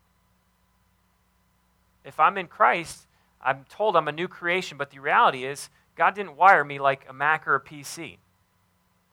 [2.03, 3.05] If I'm in Christ,
[3.41, 7.05] I'm told I'm a new creation, but the reality is, God didn't wire me like
[7.07, 8.17] a Mac or a PC.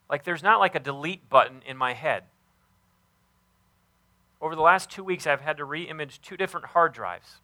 [0.09, 2.25] Like, there's not like a delete button in my head.
[4.41, 7.41] Over the last two weeks, I've had to re image two different hard drives.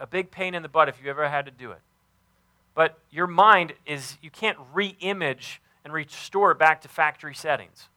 [0.00, 1.80] A big pain in the butt if you ever had to do it.
[2.74, 7.88] But your mind is, you can't re image and restore it back to factory settings.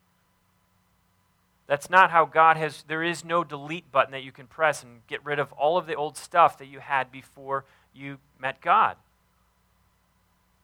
[1.67, 5.05] That's not how God has, there is no delete button that you can press and
[5.07, 8.95] get rid of all of the old stuff that you had before you met God.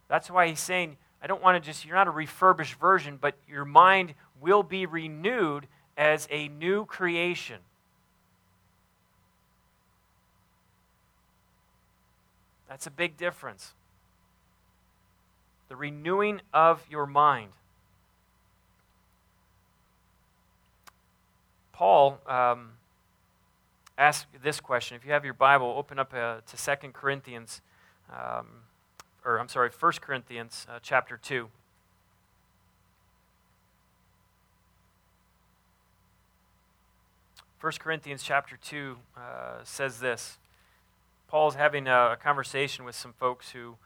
[0.07, 3.35] That's why he's saying, I don't want to just, you're not a refurbished version, but
[3.49, 7.59] your mind will be renewed as a new creation.
[12.69, 13.73] That's a big difference.
[15.73, 17.49] The renewing of your mind.
[21.71, 22.73] Paul um,
[23.97, 24.95] asked this question.
[24.95, 27.61] If you have your Bible, open up uh, to 2 Corinthians,
[28.11, 28.45] um,
[29.25, 31.49] or I'm sorry, 1 Corinthians uh, chapter 2.
[37.61, 39.21] 1 Corinthians chapter 2 uh,
[39.63, 40.37] says this.
[41.27, 43.77] Paul's having a, a conversation with some folks who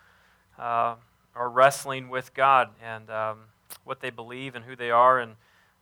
[0.59, 0.95] uh,
[1.37, 3.39] are wrestling with God and um,
[3.83, 5.19] what they believe and who they are.
[5.19, 5.35] And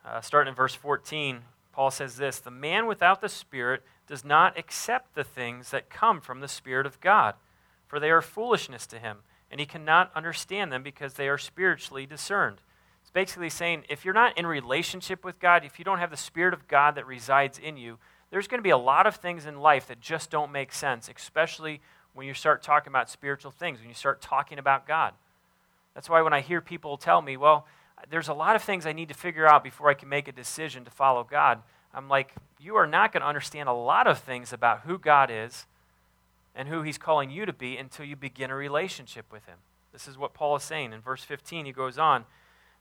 [0.06, 1.42] uh, starting in verse 14,
[1.72, 6.22] Paul says this The man without the Spirit does not accept the things that come
[6.22, 7.36] from the Spirit of God,
[7.88, 12.06] for they are foolishness to him, and he cannot understand them because they are spiritually
[12.06, 12.58] discerned.
[13.02, 16.18] It's basically saying if you're not in relationship with God, if you don't have the
[16.18, 17.98] Spirit of God that resides in you,
[18.32, 21.10] there's going to be a lot of things in life that just don't make sense,
[21.16, 21.82] especially
[22.14, 25.14] when you start talking about spiritual things, when you start talking about God.
[25.96, 27.66] That's why when I hear people tell me, well,
[28.10, 30.32] there's a lot of things I need to figure out before I can make a
[30.32, 34.20] decision to follow God, I'm like, you are not going to understand a lot of
[34.20, 35.66] things about who God is
[36.54, 39.58] and who He's calling you to be until you begin a relationship with Him.
[39.94, 40.92] This is what Paul is saying.
[40.92, 42.26] In verse 15, he goes on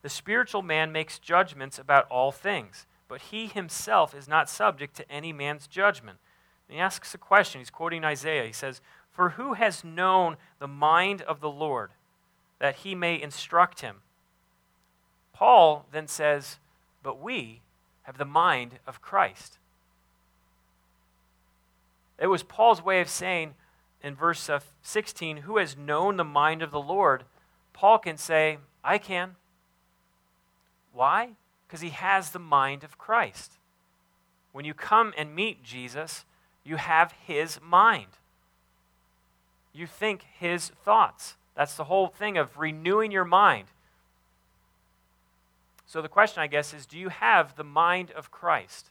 [0.03, 5.11] The spiritual man makes judgments about all things but he himself is not subject to
[5.11, 6.19] any man's judgment.
[6.69, 7.61] And he asks a question.
[7.61, 8.47] He's quoting Isaiah.
[8.47, 11.91] He says, For who has known the mind of the Lord
[12.59, 13.97] that he may instruct him?
[15.33, 16.59] Paul then says,
[17.03, 17.61] But we
[18.03, 19.59] have the mind of Christ.
[22.19, 23.55] It was Paul's way of saying
[24.03, 27.25] in verse uh, 16, Who has known the mind of the Lord?
[27.73, 29.37] Paul can say, I can.
[30.93, 31.31] Why?
[31.67, 33.53] Because he has the mind of Christ.
[34.53, 36.25] When you come and meet Jesus,
[36.63, 38.19] you have his mind.
[39.73, 41.37] You think his thoughts.
[41.57, 43.69] That's the whole thing of renewing your mind.
[45.87, 48.91] So the question, I guess, is do you have the mind of Christ?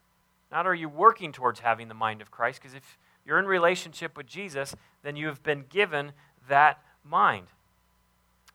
[0.52, 4.15] Not are you working towards having the mind of Christ, because if you're in relationship
[4.15, 6.12] with Jesus, then you have been given
[6.47, 7.47] that mind.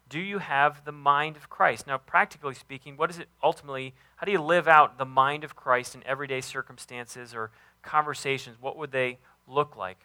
[0.09, 1.87] Do you have the mind of Christ?
[1.87, 3.95] Now, practically speaking, what is it ultimately?
[4.17, 7.51] How do you live out the mind of Christ in everyday circumstances or
[7.83, 8.57] conversations?
[8.61, 9.99] What would they look like?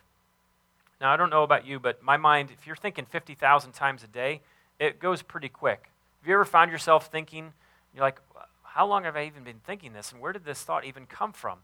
[1.02, 4.08] Now, I don't know about you, but my mind, if you're thinking 50,000 times a
[4.08, 4.42] day,
[4.80, 5.90] it goes pretty quick.
[6.22, 7.54] Have you ever found yourself thinking,
[7.94, 8.20] you're like,
[8.64, 10.12] how long have I even been thinking this?
[10.12, 11.60] And where did this thought even come from?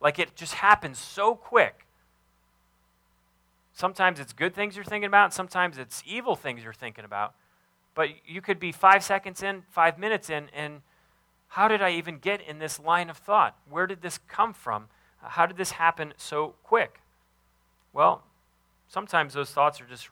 [0.00, 1.86] Like it just happens so quick.
[3.72, 7.34] Sometimes it's good things you're thinking about, sometimes it's evil things you're thinking about.
[7.94, 10.82] But you could be five seconds in, five minutes in, and
[11.48, 13.56] how did I even get in this line of thought?
[13.68, 14.86] Where did this come from?
[15.22, 17.00] How did this happen so quick?
[17.92, 18.22] Well,
[18.90, 20.10] sometimes those thoughts are just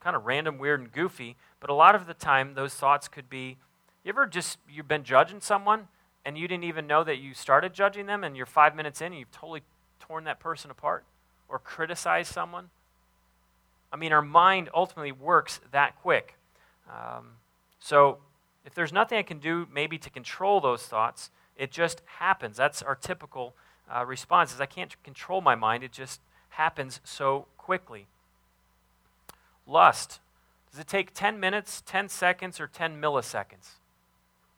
[0.00, 3.28] kind of random, weird, and goofy, but a lot of the time those thoughts could
[3.28, 3.58] be
[4.04, 5.88] you ever just you've been judging someone
[6.24, 9.06] and you didn't even know that you started judging them and you're five minutes in
[9.06, 9.62] and you've totally
[9.98, 11.04] torn that person apart
[11.48, 12.70] or criticized someone?
[13.92, 16.36] I mean, our mind ultimately works that quick.
[16.88, 17.32] Um,
[17.80, 18.18] so
[18.64, 22.56] if there's nothing I can do maybe to control those thoughts, it just happens.
[22.56, 23.54] That's our typical
[23.92, 25.82] uh, response is I can't control my mind.
[25.82, 26.20] It just
[26.56, 28.06] happens so quickly.
[29.66, 30.20] Lust.
[30.70, 33.76] Does it take 10 minutes, 10 seconds, or 10 milliseconds?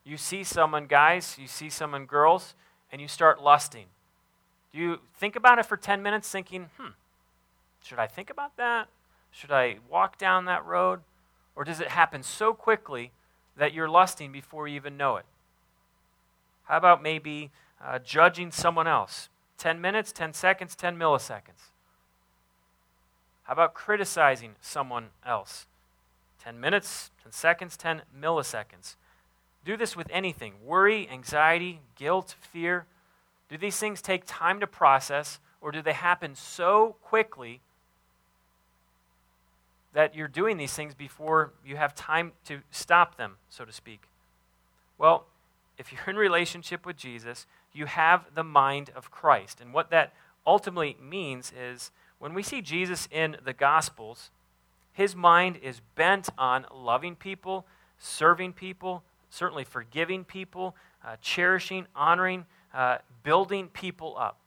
[0.05, 2.55] You see someone, guys, you see someone, girls,
[2.91, 3.85] and you start lusting.
[4.71, 6.91] Do you think about it for 10 minutes thinking, hmm,
[7.83, 8.87] should I think about that?
[9.31, 11.01] Should I walk down that road?
[11.55, 13.11] Or does it happen so quickly
[13.57, 15.25] that you're lusting before you even know it?
[16.63, 17.51] How about maybe
[17.83, 19.27] uh, judging someone else?
[19.57, 21.71] 10 minutes, 10 seconds, 10 milliseconds.
[23.49, 25.65] How about criticizing someone else?
[26.43, 28.95] 10 minutes, 10 seconds, 10 milliseconds.
[29.65, 32.85] Do this with anything worry, anxiety, guilt, fear.
[33.49, 37.61] Do these things take time to process, or do they happen so quickly
[39.93, 44.09] that you're doing these things before you have time to stop them, so to speak?
[44.99, 45.25] Well,
[45.75, 49.59] if you're in relationship with Jesus, you have the mind of Christ.
[49.59, 50.13] And what that
[50.45, 54.29] ultimately means is when we see Jesus in the Gospels,
[54.93, 57.65] his mind is bent on loving people,
[57.97, 64.37] serving people, certainly forgiving people, uh, cherishing, honoring, uh, building people up.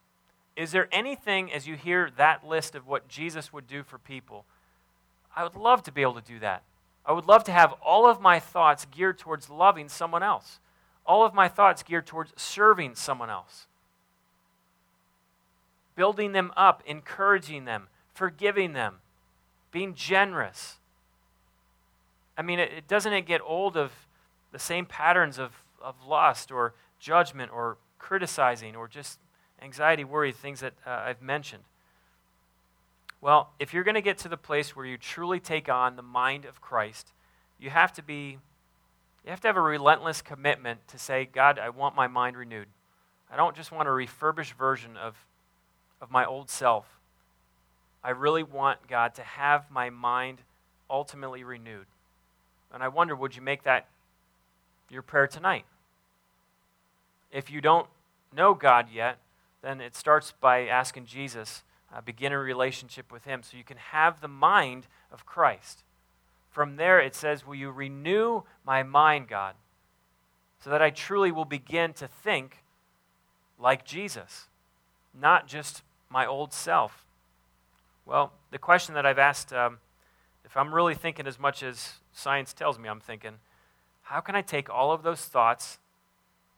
[0.55, 4.45] Is there anything, as you hear that list of what Jesus would do for people,
[5.35, 6.63] I would love to be able to do that.
[7.05, 10.59] I would love to have all of my thoughts geared towards loving someone else,
[11.05, 13.67] all of my thoughts geared towards serving someone else,
[15.95, 18.95] building them up, encouraging them, forgiving them,
[19.71, 20.77] being generous.
[22.37, 23.91] I mean, it, it doesn't it get old of
[24.51, 29.19] the same patterns of, of lust or judgment or criticizing or just
[29.61, 31.63] anxiety, worry, things that uh, I've mentioned.
[33.21, 36.01] Well, if you're going to get to the place where you truly take on the
[36.01, 37.13] mind of Christ,
[37.59, 38.37] you have to be
[39.23, 42.67] you have to have a relentless commitment to say, God, I want my mind renewed.
[43.31, 45.15] I don't just want a refurbished version of,
[46.03, 46.85] of my old self.
[48.03, 50.39] I really want, God, to have my mind
[50.89, 51.85] ultimately renewed.
[52.73, 53.87] And I wonder, would you make that
[54.89, 55.63] your prayer tonight?
[57.31, 57.87] If you don't
[58.35, 59.17] know God yet,
[59.61, 61.63] then it starts by asking Jesus,
[61.95, 65.83] uh, begin a relationship with Him so you can have the mind of Christ.
[66.51, 69.55] From there, it says, Will you renew my mind, God,
[70.59, 72.57] so that I truly will begin to think
[73.57, 74.47] like Jesus,
[75.17, 75.81] not just
[76.13, 77.03] my old self?
[78.05, 79.79] Well, the question that I've asked, um,
[80.45, 83.33] if I'm really thinking as much as science tells me I'm thinking,
[84.03, 85.79] how can I take all of those thoughts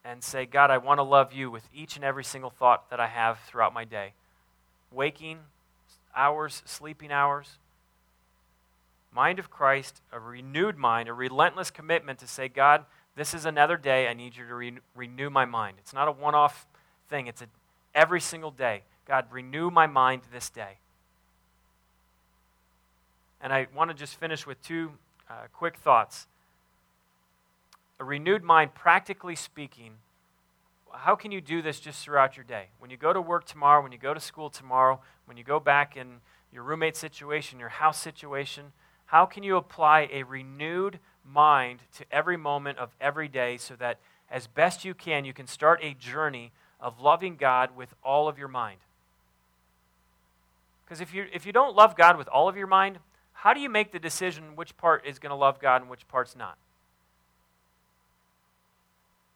[0.03, 2.99] and say, God, I want to love you with each and every single thought that
[2.99, 4.12] I have throughout my day?
[4.91, 5.39] Waking
[6.14, 7.58] hours, sleeping hours,
[9.14, 12.84] mind of Christ, a renewed mind, a relentless commitment to say, God,
[13.16, 14.10] this is another day.
[14.10, 15.78] I need you to re- renew my mind.
[15.80, 16.68] It's not a one off
[17.10, 17.47] thing, it's a,
[17.93, 18.82] every single day.
[19.08, 20.78] God, renew my mind this day.
[23.39, 24.93] And I want to just finish with two
[25.30, 26.28] uh, quick thoughts.
[27.99, 29.93] A renewed mind, practically speaking,
[30.91, 32.68] how can you do this just throughout your day?
[32.80, 35.60] When you go to work tomorrow, when you go to school tomorrow, when you go
[35.60, 38.72] back in your roommate situation, your house situation,
[39.06, 43.99] how can you apply a renewed mind to every moment of every day so that
[44.32, 48.39] as best you can, you can start a journey of loving God with all of
[48.39, 48.80] your mind?
[50.86, 52.99] Because if you, if you don't love God with all of your mind,
[53.33, 56.07] how do you make the decision which part is going to love God and which
[56.07, 56.57] part's not?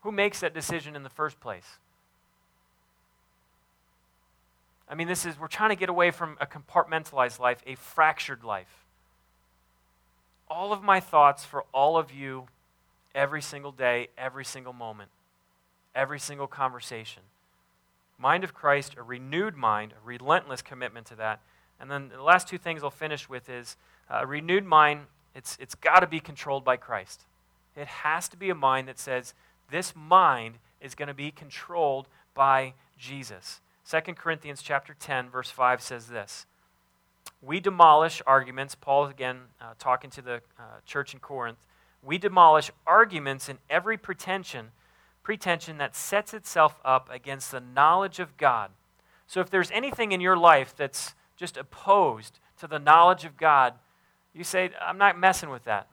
[0.02, 1.78] Who makes that decision in the first place?
[4.88, 8.43] I mean, this is, we're trying to get away from a compartmentalized life, a fractured
[8.43, 8.86] life
[10.50, 12.47] all of my thoughts for all of you
[13.14, 15.12] every single day, every single moment,
[15.93, 17.24] every single conversation.
[18.20, 21.40] Mind of Christ, a renewed mind, a relentless commitment to that.
[21.80, 23.78] And then the last two things I'll finish with is
[24.12, 25.02] uh, a renewed mind,
[25.34, 27.24] it's, it's got to be controlled by Christ.
[27.76, 29.34] It has to be a mind that says,
[29.72, 33.62] this mind is going to be controlled by Jesus.
[33.90, 36.46] 2 Corinthians chapter 10 verse 5 says this
[37.42, 38.76] we demolish arguments.
[38.76, 41.60] Paul, again, uh, talking to the uh, church in Corinth.
[42.04, 44.72] We demolish arguments and every pretension,
[45.30, 48.72] pretension that sets itself up against the knowledge of God.
[49.28, 53.76] So if there's anything in your life that's just opposed to the knowledge of God,
[54.34, 55.88] you say, I'm not messing with that.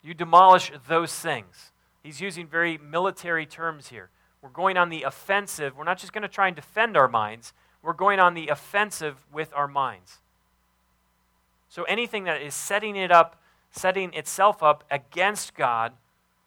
[0.00, 1.72] You demolish those things.
[2.04, 4.10] He's using very military terms here.
[4.40, 5.76] We're going on the offensive.
[5.76, 9.26] We're not just going to try and defend our minds, we're going on the offensive
[9.32, 10.18] with our minds.
[11.68, 13.42] So anything that is setting it up,
[13.72, 15.94] setting itself up against God,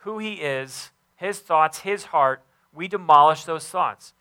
[0.04, 2.44] who He is, His thoughts, His heart,
[2.74, 4.14] we demolish those thoughts.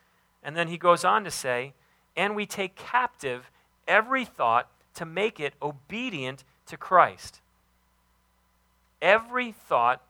[0.42, 1.74] And then he goes on to say,
[2.16, 3.51] and we take captive
[3.86, 7.40] every thought to make it obedient to Christ.
[9.01, 10.03] Every thought,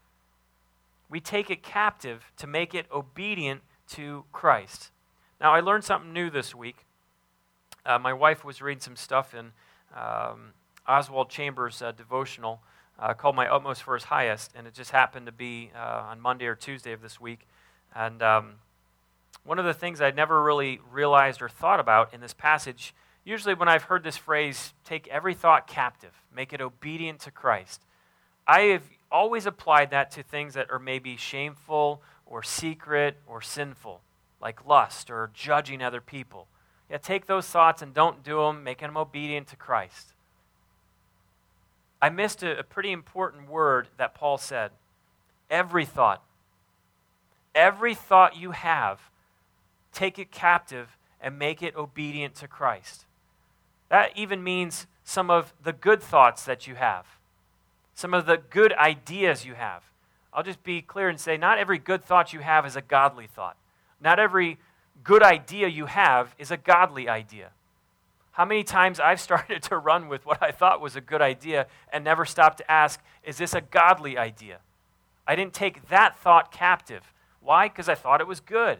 [1.10, 4.90] we take it captive to make it obedient to Christ.
[5.40, 6.86] Now, I learned something new this week.
[7.84, 9.52] Uh, my wife was reading some stuff in
[9.94, 10.52] um,
[10.86, 12.60] Oswald Chambers' uh, devotional
[12.98, 16.20] uh, called My Utmost for His Highest, and it just happened to be uh, on
[16.20, 17.46] Monday or Tuesday of this week.
[17.94, 18.54] And um,
[19.44, 22.94] one of the things I'd never really realized or thought about in this passage,
[23.24, 27.82] usually when I've heard this phrase, take every thought captive, make it obedient to Christ,
[28.46, 34.00] I have always applied that to things that are maybe shameful or secret or sinful,
[34.40, 36.48] like lust or judging other people.
[36.90, 40.14] Yeah, take those thoughts and don't do them, making them obedient to Christ.
[42.00, 44.70] I missed a, a pretty important word that Paul said.
[45.50, 46.22] Every thought.
[47.54, 49.00] Every thought you have,
[49.92, 53.06] take it captive and make it obedient to Christ.
[53.88, 57.06] That even means some of the good thoughts that you have,
[57.94, 59.82] some of the good ideas you have.
[60.32, 63.26] I'll just be clear and say not every good thought you have is a godly
[63.26, 63.56] thought.
[64.00, 64.58] Not every
[65.02, 67.50] good idea you have is a godly idea.
[68.38, 71.66] How many times I've started to run with what I thought was a good idea
[71.92, 74.60] and never stopped to ask, is this a godly idea?
[75.26, 77.12] I didn't take that thought captive.
[77.40, 77.68] Why?
[77.68, 78.78] Because I thought it was good.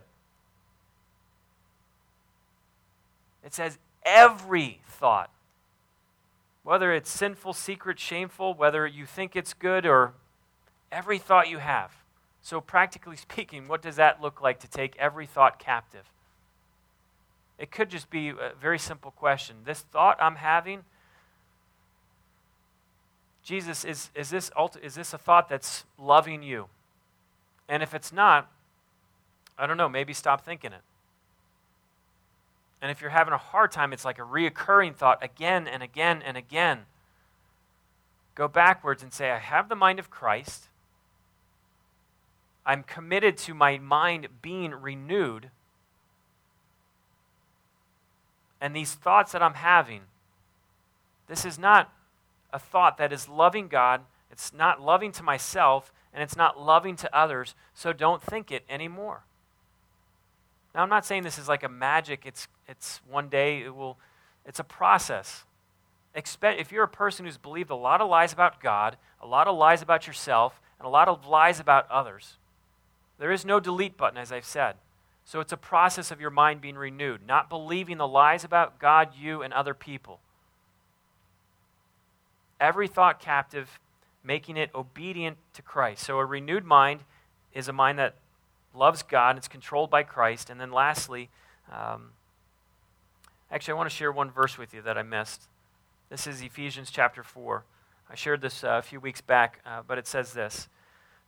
[3.45, 5.31] It says every thought,
[6.63, 10.13] whether it's sinful, secret, shameful, whether you think it's good or
[10.93, 11.93] every thought you have.
[12.43, 16.05] So, practically speaking, what does that look like to take every thought captive?
[17.59, 19.57] It could just be a very simple question.
[19.65, 20.85] This thought I'm having,
[23.43, 24.51] Jesus, is, is, this,
[24.83, 26.67] is this a thought that's loving you?
[27.69, 28.51] And if it's not,
[29.59, 30.83] I don't know, maybe stop thinking it.
[32.81, 36.23] And if you're having a hard time, it's like a reoccurring thought again and again
[36.25, 36.81] and again.
[38.37, 40.69] Go backwards and say, I have the mind of Christ.
[42.65, 45.51] I'm committed to my mind being renewed.
[48.61, 50.03] And these thoughts that I'm having,
[51.29, 51.93] this is not
[52.53, 54.01] a thought that is loving God,
[54.31, 58.65] it's not loving to myself, and it's not loving to others, so don't think it
[58.69, 59.23] anymore.
[60.75, 63.99] Now, I'm not saying this is like a magic, it's, it's one day, it will,
[64.47, 65.45] it's a process.
[66.15, 69.47] Expect, if you're a person who's believed a lot of lies about God, a lot
[69.47, 72.37] of lies about yourself, and a lot of lies about others,
[73.19, 74.77] there is no delete button, as I've said.
[75.29, 79.11] So it's a process of your mind being renewed, not believing the lies about God,
[79.15, 80.21] you, and other people.
[82.59, 83.79] Every thought captive,
[84.25, 86.03] making it obedient to Christ.
[86.05, 87.01] So a renewed mind
[87.53, 88.15] is a mind that
[88.75, 90.49] loves God, and it's controlled by Christ.
[90.49, 91.29] And then lastly,
[91.71, 92.13] um,
[93.53, 95.43] actually, I want to share one verse with you that I missed.
[96.09, 97.65] This is Ephesians chapter 4.
[98.09, 100.69] I shared this uh, a few weeks back, uh, but it says this,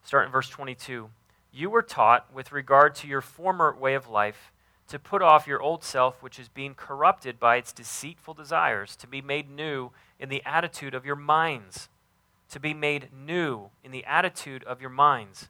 [0.03, 1.11] starting in verse 22.
[1.53, 4.53] You were taught, with regard to your former way of life,
[4.89, 9.07] to put off your old self, which is being corrupted by its deceitful desires, to
[9.07, 11.89] be made new in the attitude of your minds.
[12.51, 15.49] To be made new in the attitude of your minds.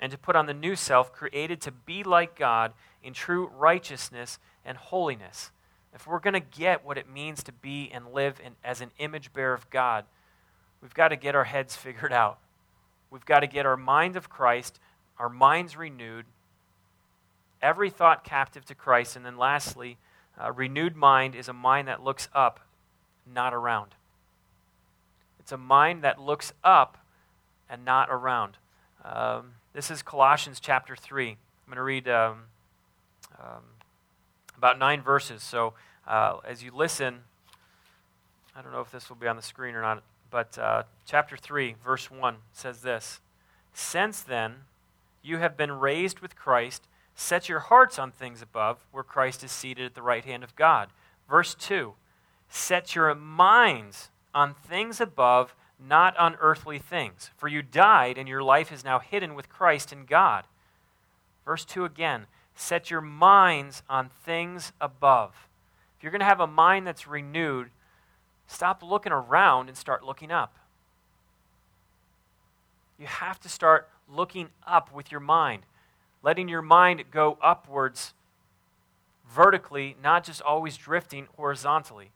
[0.00, 2.72] And to put on the new self, created to be like God
[3.02, 5.50] in true righteousness and holiness.
[5.94, 8.90] If we're going to get what it means to be and live in, as an
[8.98, 10.04] image bearer of God,
[10.80, 12.38] we've got to get our heads figured out.
[13.10, 14.78] We've got to get our mind of Christ
[15.18, 16.26] our minds renewed,
[17.60, 19.16] every thought captive to Christ.
[19.16, 19.98] And then lastly,
[20.38, 22.60] a renewed mind is a mind that looks up,
[23.32, 23.94] not around.
[25.40, 26.98] It's a mind that looks up
[27.68, 28.56] and not around.
[29.04, 31.30] Um, this is Colossians chapter 3.
[31.30, 32.44] I'm going to read um,
[33.38, 33.62] um,
[34.56, 35.42] about nine verses.
[35.42, 35.74] So
[36.06, 37.20] uh, as you listen,
[38.56, 41.36] I don't know if this will be on the screen or not, but uh, chapter
[41.36, 43.20] 3, verse 1 says this
[43.72, 44.54] Since then,
[45.28, 46.88] you have been raised with Christ.
[47.14, 50.56] Set your hearts on things above, where Christ is seated at the right hand of
[50.56, 50.88] God.
[51.28, 51.94] Verse 2
[52.48, 57.30] Set your minds on things above, not on earthly things.
[57.36, 60.44] For you died, and your life is now hidden with Christ in God.
[61.44, 65.48] Verse 2 again Set your minds on things above.
[65.96, 67.70] If you're going to have a mind that's renewed,
[68.46, 70.56] stop looking around and start looking up.
[72.98, 75.62] You have to start looking up with your mind,
[76.22, 78.14] letting your mind go upwards
[79.28, 82.10] vertically, not just always drifting horizontally.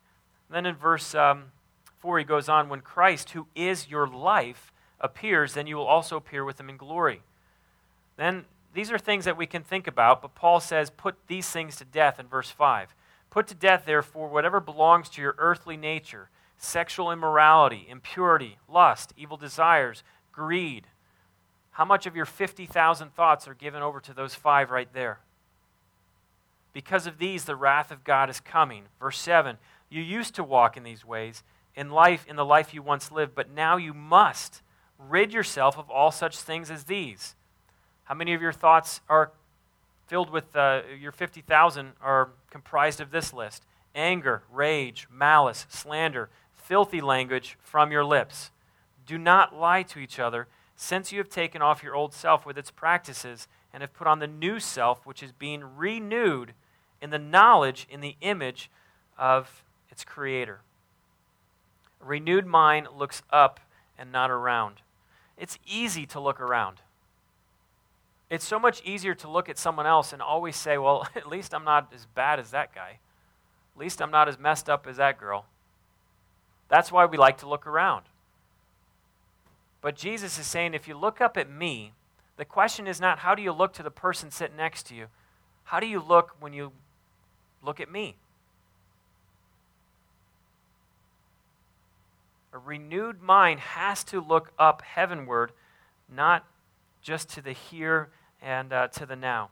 [0.49, 1.53] And then in verse um,
[1.99, 6.17] 4, he goes on When Christ, who is your life, appears, then you will also
[6.17, 7.23] appear with him in glory.
[8.17, 11.77] Then these are things that we can think about, but Paul says, Put these things
[11.77, 12.95] to death in verse 5.
[13.31, 16.29] Put to death, therefore, whatever belongs to your earthly nature
[16.59, 20.87] sexual immorality, impurity, lust, evil desires, greed
[21.73, 25.21] how much of your 50,000 thoughts are given over to those five right there?
[26.73, 28.85] Because of these, the wrath of God is coming.
[29.01, 29.59] Verse 7
[29.91, 31.43] You used to walk in these ways
[31.75, 34.63] in life, in the life you once lived, but now you must
[34.99, 37.35] rid yourself of all such things as these.
[38.05, 39.33] How many of your thoughts are
[40.07, 43.65] filled with, uh, your 50,000 are comprised of this list?
[43.95, 48.51] Anger, rage, malice, slander, filthy language from your lips.
[49.07, 50.49] Do not lie to each other
[50.83, 54.19] since you have taken off your old self with its practices and have put on
[54.19, 56.55] the new self, which is being renewed
[57.01, 58.69] in the knowledge, in the image
[59.17, 60.61] of its creator.
[62.01, 63.61] A renewed mind looks up
[63.97, 64.81] and not around.
[65.39, 66.81] It's easy to look around.
[68.29, 71.55] It's so much easier to look at someone else and always say, well, at least
[71.55, 72.99] I'm not as bad as that guy.
[73.77, 75.47] At least I'm not as messed up as that girl.
[76.69, 78.03] That's why we like to look around.
[79.83, 81.93] But Jesus is saying, if you look up at me,
[82.37, 85.07] the question is not how do you look to the person sitting next to you?
[85.65, 86.73] How do you look when you
[87.63, 88.17] look at me?
[92.55, 95.53] A renewed mind has to look up heavenward,
[96.09, 96.45] not
[97.01, 98.11] just to the here
[98.41, 99.51] and uh, to the now.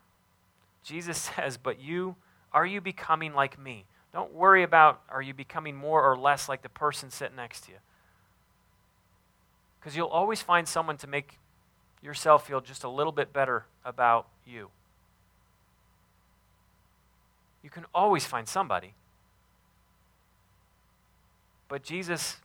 [0.84, 2.16] Jesus says, But you,
[2.52, 3.84] are you becoming like me?
[4.12, 7.72] Don't worry about are you becoming more or less like the person sitting next to
[7.72, 7.78] you.
[9.80, 11.38] Because you'll always find someone to make
[12.02, 14.70] yourself feel just a little bit better about you.
[17.62, 18.94] You can always find somebody.
[21.68, 22.36] But Jesus,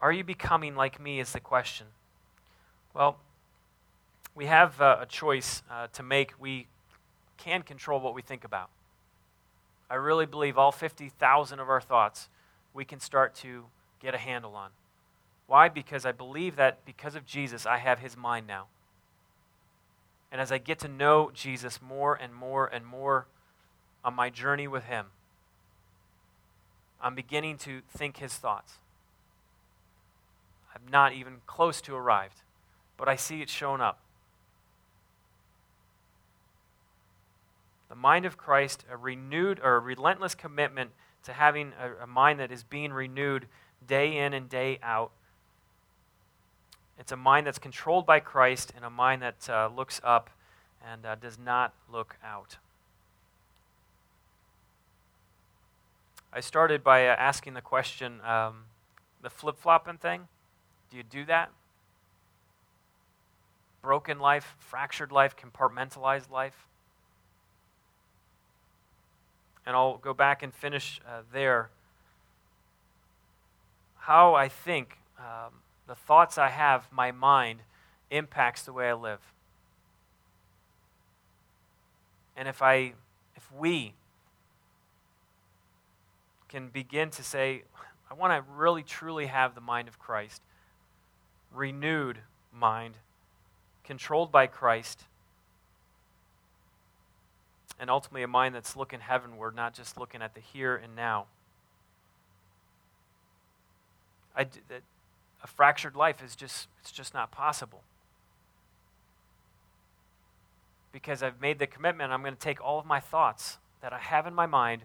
[0.00, 1.86] are you becoming like me is the question.
[2.92, 3.16] Well,
[4.34, 6.34] we have uh, a choice uh, to make.
[6.38, 6.66] We
[7.38, 8.68] can control what we think about.
[9.88, 12.28] I really believe all 50,000 of our thoughts
[12.74, 13.64] we can start to
[14.00, 14.70] get a handle on.
[15.46, 15.68] Why?
[15.68, 18.66] Because I believe that because of Jesus, I have his mind now.
[20.32, 23.26] And as I get to know Jesus more and more and more
[24.04, 25.06] on my journey with him,
[27.00, 28.74] I'm beginning to think his thoughts.
[30.74, 32.42] I'm not even close to arrived,
[32.96, 34.00] but I see it showing up.
[37.88, 40.90] The mind of Christ, a renewed or a relentless commitment
[41.22, 43.46] to having a, a mind that is being renewed
[43.86, 45.12] day in and day out.
[46.98, 50.30] It's a mind that's controlled by Christ and a mind that uh, looks up
[50.84, 52.56] and uh, does not look out.
[56.32, 58.64] I started by uh, asking the question um,
[59.22, 60.28] the flip flopping thing,
[60.90, 61.50] do you do that?
[63.82, 66.66] Broken life, fractured life, compartmentalized life?
[69.66, 71.70] and I'll go back and finish uh, there.
[73.96, 75.52] How I think, um,
[75.86, 77.60] the thoughts I have, my mind,
[78.10, 79.20] impacts the way I live.
[82.36, 82.92] And if I,
[83.34, 83.94] if we
[86.48, 87.62] can begin to say,
[88.10, 90.42] I want to really truly have the mind of Christ,
[91.52, 92.18] renewed
[92.52, 92.94] mind,
[93.84, 95.04] controlled by Christ
[97.78, 101.26] and ultimately a mind that's looking heavenward, not just looking at the here and now.
[104.36, 104.46] I,
[105.46, 107.84] a fractured life is just it's just not possible
[110.90, 112.10] because I've made the commitment.
[112.12, 114.82] I'm going to take all of my thoughts that I have in my mind,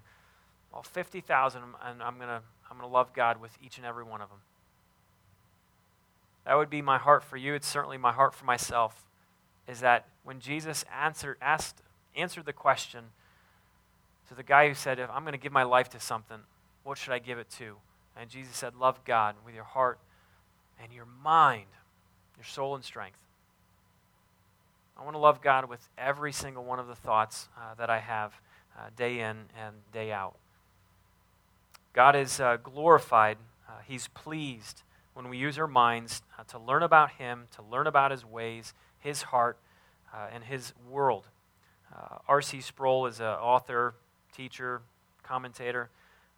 [0.71, 4.03] all 50,000, and I'm going to I'm going to love God with each and every
[4.03, 4.37] one of them.
[6.45, 7.55] That would be my heart for you.
[7.55, 9.07] It's certainly my heart for myself.
[9.67, 11.81] Is that when Jesus answered, asked
[12.15, 13.05] answered the question
[14.29, 16.37] to the guy who said, If I'm going to give my life to something,
[16.83, 17.77] what should I give it to?
[18.15, 19.97] And Jesus said, Love God with your heart
[20.81, 21.67] and your mind,
[22.37, 23.17] your soul and strength.
[24.97, 27.99] I want to love God with every single one of the thoughts uh, that I
[27.99, 28.33] have
[28.77, 30.35] uh, day in and day out.
[31.93, 36.83] God is uh, glorified, uh, He's pleased when we use our minds uh, to learn
[36.83, 39.57] about Him, to learn about His ways, His heart,
[40.13, 41.27] uh, and His world.
[42.27, 42.61] R.C.
[42.61, 43.95] Sproul is an author,
[44.33, 44.81] teacher,
[45.23, 45.89] commentator,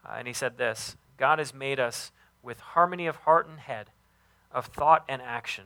[0.10, 3.90] and he said this God has made us with harmony of heart and head,
[4.54, 5.66] of thought and action.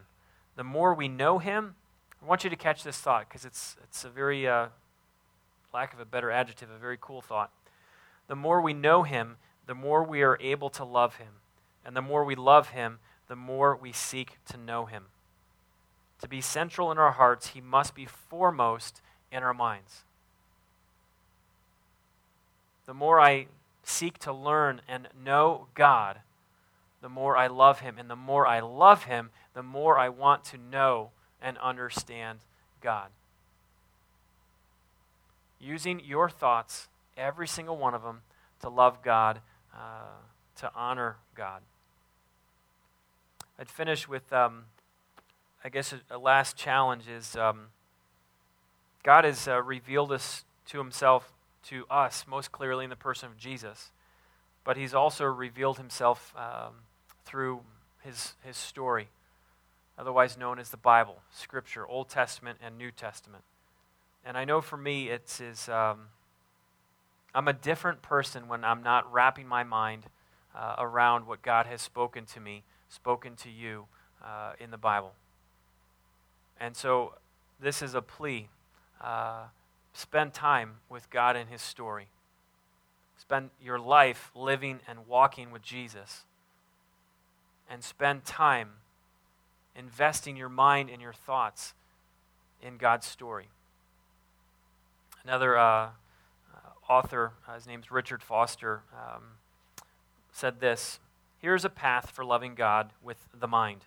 [0.55, 1.75] The more we know Him,
[2.21, 4.67] I want you to catch this thought because it's, it's a very, uh,
[5.73, 7.51] lack of a better adjective, a very cool thought.
[8.27, 11.33] The more we know Him, the more we are able to love Him.
[11.85, 15.05] And the more we love Him, the more we seek to know Him.
[16.21, 20.03] To be central in our hearts, He must be foremost in our minds.
[22.85, 23.47] The more I
[23.83, 26.19] seek to learn and know God,
[27.01, 27.97] the more I love Him.
[27.97, 32.39] And the more I love Him, the more I want to know and understand
[32.81, 33.09] God.
[35.59, 38.21] Using your thoughts, every single one of them,
[38.61, 39.41] to love God,
[39.73, 40.21] uh,
[40.57, 41.61] to honor God.
[43.59, 44.65] I'd finish with, um,
[45.63, 47.35] I guess, a, a, last challenge is.
[47.35, 47.67] Um,
[49.03, 51.31] God has uh, revealed us to himself
[51.63, 53.91] to us most clearly in the person of Jesus,
[54.67, 56.73] but he's also revealed himself um,
[57.23, 57.61] through
[58.03, 59.07] his, his story,
[59.97, 63.45] otherwise known as the Bible, Scripture, Old Testament and New Testament.
[64.25, 66.07] And I know for me, it's is, um,
[67.33, 70.03] I'm a different person when I'm not wrapping my mind
[70.53, 73.85] uh, around what God has spoken to me, spoken to you
[74.21, 75.13] uh, in the Bible.
[76.59, 77.13] And so
[77.57, 78.49] this is a plea
[78.99, 79.45] uh,
[79.93, 82.07] spend time with God and His story.
[83.17, 86.23] Spend your life living and walking with Jesus.
[87.69, 88.73] And spend time
[89.75, 91.73] investing your mind and your thoughts
[92.61, 93.49] in God's story.
[95.23, 95.89] Another uh, uh
[96.89, 99.23] author, uh, his name's Richard Foster, um,
[100.31, 100.99] said this
[101.39, 103.81] Here's a path for loving God with the mind.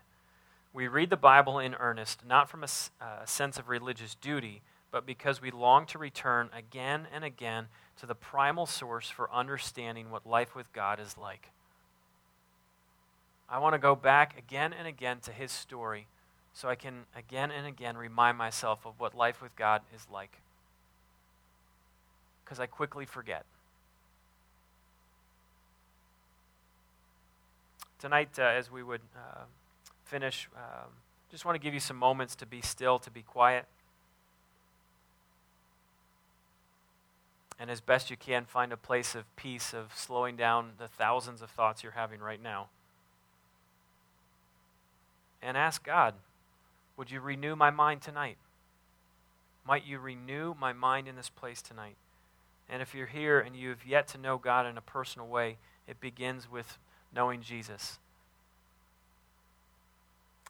[0.73, 2.69] We read the Bible in earnest, not from a,
[3.05, 7.69] a sense of religious duty but because we long to return again and again
[8.01, 11.51] to the primal source for understanding what life with God is like.
[13.49, 16.07] I want to go back again and again to his story
[16.53, 20.39] so I can again and again remind myself of what life with God is like.
[22.45, 23.45] Because I quickly forget.
[27.99, 29.43] Tonight, uh, as we would uh,
[30.05, 30.91] finish, um,
[31.31, 33.67] just want to give you some moments to be still, to be quiet.
[37.61, 41.43] And as best you can, find a place of peace, of slowing down the thousands
[41.43, 42.69] of thoughts you're having right now.
[45.43, 46.15] And ask God,
[46.97, 48.39] would you renew my mind tonight?
[49.67, 51.97] Might you renew my mind in this place tonight?
[52.67, 56.01] And if you're here and you've yet to know God in a personal way, it
[56.01, 56.79] begins with
[57.15, 57.99] knowing Jesus.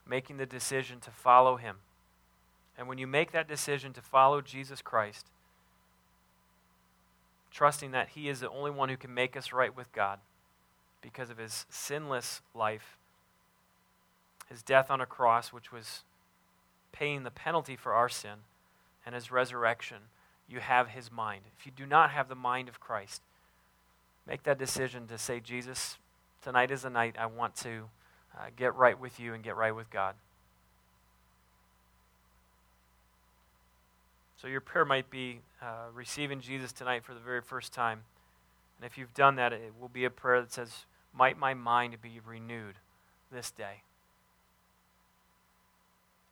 [0.06, 1.78] Making the decision to follow Him.
[2.78, 5.26] And when you make that decision to follow Jesus Christ,
[7.50, 10.18] trusting that He is the only one who can make us right with God
[11.02, 12.96] because of His sinless life,
[14.48, 16.04] His death on a cross, which was
[16.92, 18.40] paying the penalty for our sin,
[19.04, 19.98] and His resurrection,
[20.48, 21.42] you have His mind.
[21.58, 23.22] If you do not have the mind of Christ,
[24.26, 25.98] make that decision to say, Jesus,
[26.42, 27.84] tonight is the night I want to
[28.36, 30.14] uh, get right with you and get right with God.
[34.40, 38.04] So your prayer might be uh, receiving Jesus tonight for the very first time.
[38.78, 42.00] And if you've done that, it will be a prayer that says, Might my mind
[42.00, 42.76] be renewed
[43.30, 43.82] this day.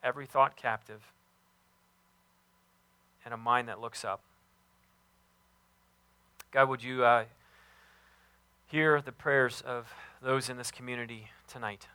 [0.02, 1.12] Every thought captive,
[3.26, 4.20] and a mind that looks up.
[6.50, 7.24] God, would you uh,
[8.68, 9.92] hear the prayers of
[10.22, 11.88] those in this community tonight?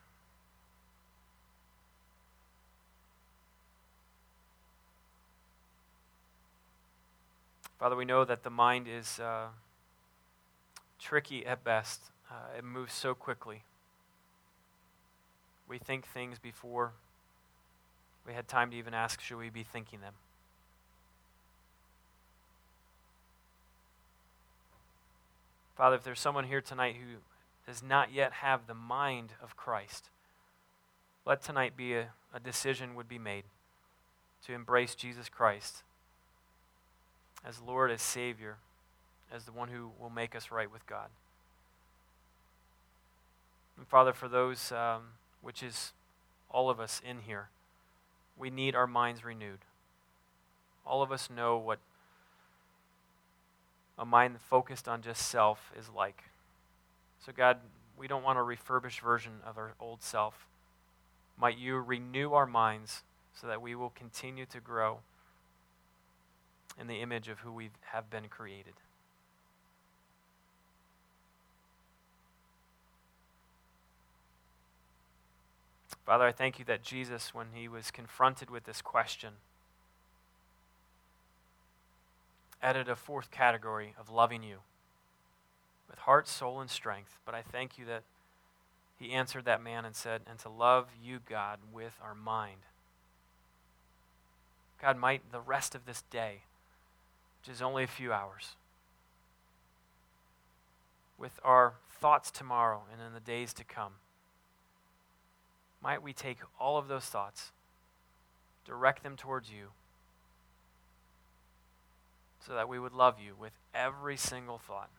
[7.83, 9.47] Father, we know that the mind is uh,
[10.99, 11.99] tricky at best.
[12.31, 13.63] Uh, it moves so quickly.
[15.67, 16.93] We think things before
[18.25, 20.13] we had time to even ask, should we be thinking them?
[25.75, 27.17] Father, if there's someone here tonight who
[27.69, 30.09] does not yet have the mind of Christ,
[31.25, 33.43] let tonight be a, a decision would be made
[34.45, 35.83] to embrace Jesus Christ
[37.45, 38.57] as Lord, as Savior,
[39.31, 41.07] as the one who will make us right with God.
[43.77, 45.03] And Father, for those, um,
[45.41, 45.93] which is
[46.49, 47.49] all of us in here,
[48.37, 49.59] we need our minds renewed.
[50.85, 51.79] All of us know what
[53.97, 56.23] a mind focused on just self is like.
[57.25, 57.57] So, God,
[57.97, 60.47] we don't want a refurbished version of our old self.
[61.37, 64.99] Might you renew our minds so that we will continue to grow
[66.79, 68.73] in the image of who we have been created.
[76.05, 79.35] Father, I thank you that Jesus, when he was confronted with this question,
[82.61, 84.57] added a fourth category of loving you
[85.89, 87.19] with heart, soul, and strength.
[87.25, 88.03] But I thank you that
[88.99, 92.61] he answered that man and said, and to love you, God, with our mind.
[94.81, 96.41] God, might the rest of this day
[97.43, 98.55] which is only a few hours.
[101.17, 103.93] With our thoughts tomorrow and in the days to come,
[105.81, 107.51] might we take all of those thoughts,
[108.65, 109.67] direct them towards you,
[112.39, 114.89] so that we would love you with every single thought.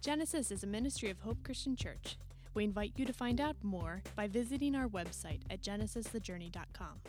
[0.00, 2.16] Genesis is a ministry of Hope Christian Church.
[2.54, 7.00] We invite you to find out more by visiting our website at genesisthejourney.com.